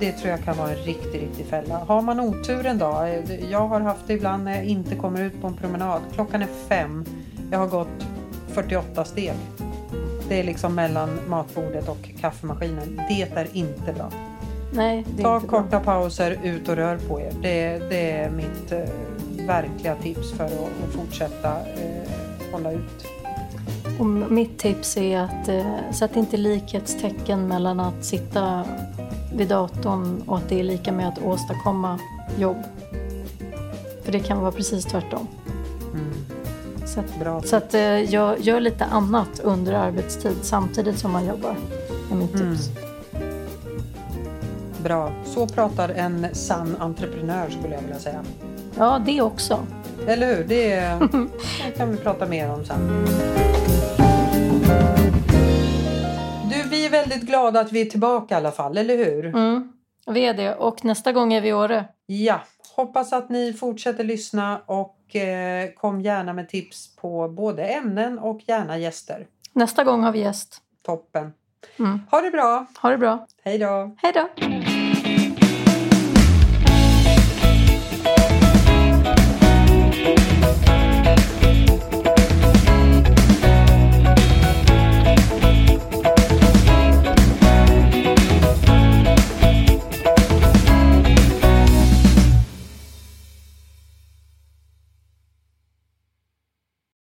Det 0.00 0.12
tror 0.12 0.30
jag 0.30 0.44
kan 0.44 0.56
vara 0.56 0.70
en 0.70 0.84
riktig, 0.84 1.22
riktig 1.22 1.46
fälla. 1.46 1.78
Har 1.78 2.02
man 2.02 2.20
otur 2.20 2.66
en 2.66 2.78
dag, 2.78 3.14
eh, 3.14 3.50
jag 3.50 3.68
har 3.68 3.80
haft 3.80 4.06
det 4.06 4.12
ibland 4.12 4.44
när 4.44 4.54
jag 4.54 4.64
inte 4.64 4.94
kommer 4.94 5.22
ut 5.22 5.40
på 5.40 5.46
en 5.46 5.56
promenad. 5.56 6.00
Klockan 6.14 6.42
är 6.42 6.48
fem, 6.68 7.04
jag 7.50 7.58
har 7.58 7.66
gått 7.66 8.06
48 8.54 9.04
steg. 9.04 9.34
Det 10.30 10.40
är 10.40 10.44
liksom 10.44 10.74
mellan 10.74 11.20
matbordet 11.28 11.88
och 11.88 12.10
kaffemaskinen. 12.20 13.00
Det 13.08 13.22
är 13.22 13.48
inte 13.52 13.92
bra. 13.92 14.10
Nej, 14.72 15.04
Ta 15.04 15.10
inte 15.10 15.22
bra. 15.22 15.40
korta 15.40 15.80
pauser, 15.80 16.38
ut 16.44 16.68
och 16.68 16.76
rör 16.76 16.98
på 16.98 17.20
er. 17.20 17.32
Det, 17.42 17.78
det 17.90 18.10
är 18.10 18.30
mitt 18.30 18.72
eh, 18.72 19.46
verkliga 19.46 19.94
tips 19.94 20.32
för 20.32 20.44
att, 20.44 20.52
att 20.52 20.94
fortsätta 20.94 21.56
eh, 21.60 22.52
hålla 22.52 22.72
ut. 22.72 23.06
Och 23.98 24.06
mitt 24.06 24.58
tips 24.58 24.96
är 24.96 25.18
att 25.18 25.48
eh, 25.48 25.90
sätt 25.92 26.16
inte 26.16 26.36
likhetstecken 26.36 27.48
mellan 27.48 27.80
att 27.80 28.04
sitta 28.04 28.64
vid 29.34 29.48
datorn 29.48 30.22
och 30.26 30.36
att 30.36 30.48
det 30.48 30.60
är 30.60 30.64
lika 30.64 30.92
med 30.92 31.08
att 31.08 31.22
åstadkomma 31.22 31.98
jobb. 32.38 32.62
För 34.04 34.12
det 34.12 34.20
kan 34.20 34.40
vara 34.40 34.52
precis 34.52 34.84
tvärtom. 34.84 35.26
Så 36.94 37.02
Bra. 37.20 37.42
så 37.42 37.56
att 37.56 37.74
eh, 37.74 37.80
jag 37.82 38.40
gör 38.40 38.60
lite 38.60 38.84
annat 38.84 39.40
under 39.44 39.72
arbetstid 39.72 40.36
samtidigt 40.42 40.98
som 40.98 41.12
man 41.12 41.26
jobbar. 41.26 41.56
är 42.10 42.14
mitt 42.14 42.34
Mm. 42.34 42.56
tips. 42.56 42.68
Bra. 44.84 45.12
Så 45.24 45.46
pratar 45.46 45.88
en 45.88 46.26
sann 46.34 46.76
entreprenör 46.78 47.50
skulle 47.50 47.74
jag 47.74 47.80
vilja 47.82 47.98
säga. 47.98 48.24
Ja, 48.78 49.02
det 49.06 49.20
också. 49.22 49.66
Eller 50.06 50.36
hur? 50.36 50.44
Det, 50.44 50.74
det 51.66 51.70
kan 51.76 51.90
vi 51.90 51.96
prata 51.96 52.26
mer 52.26 52.50
om 52.52 52.64
sen. 52.64 53.06
Du, 56.50 56.68
vi 56.68 56.86
är 56.86 56.90
väldigt 56.90 57.22
glada 57.22 57.60
att 57.60 57.72
vi 57.72 57.80
är 57.80 57.84
tillbaka 57.84 58.34
i 58.34 58.36
alla 58.38 58.50
fall, 58.52 58.78
eller 58.78 58.96
hur? 58.96 59.26
Mm. 59.26 59.72
Vi 60.10 60.26
är 60.26 60.34
det. 60.34 60.54
Och 60.54 60.84
nästa 60.84 61.12
gång 61.12 61.32
är 61.32 61.40
vi 61.40 61.48
i 61.48 61.52
Åre. 61.52 61.84
Ja, 62.06 62.40
hoppas 62.76 63.12
att 63.12 63.28
ni 63.30 63.52
fortsätter 63.52 64.04
lyssna 64.04 64.60
och 65.10 65.16
eh, 65.16 65.70
kom 65.70 66.00
gärna 66.00 66.32
med 66.32 66.48
tips 66.48 66.96
på 66.96 67.28
både 67.28 67.64
ämnen 67.64 68.18
och 68.18 68.40
gärna 68.46 68.78
gäster. 68.78 69.26
Nästa 69.52 69.84
gång 69.84 70.02
har 70.02 70.12
vi 70.12 70.18
gäst. 70.18 70.62
Toppen. 70.86 71.32
Mm. 71.78 72.00
Ha 72.10 72.20
det 72.20 72.30
bra. 72.30 72.66
Ha 72.82 72.90
det 72.90 72.98
bra. 72.98 73.26
Hej 73.42 73.58
då. 73.58 73.96
Hej 74.02 74.12
då! 74.14 74.69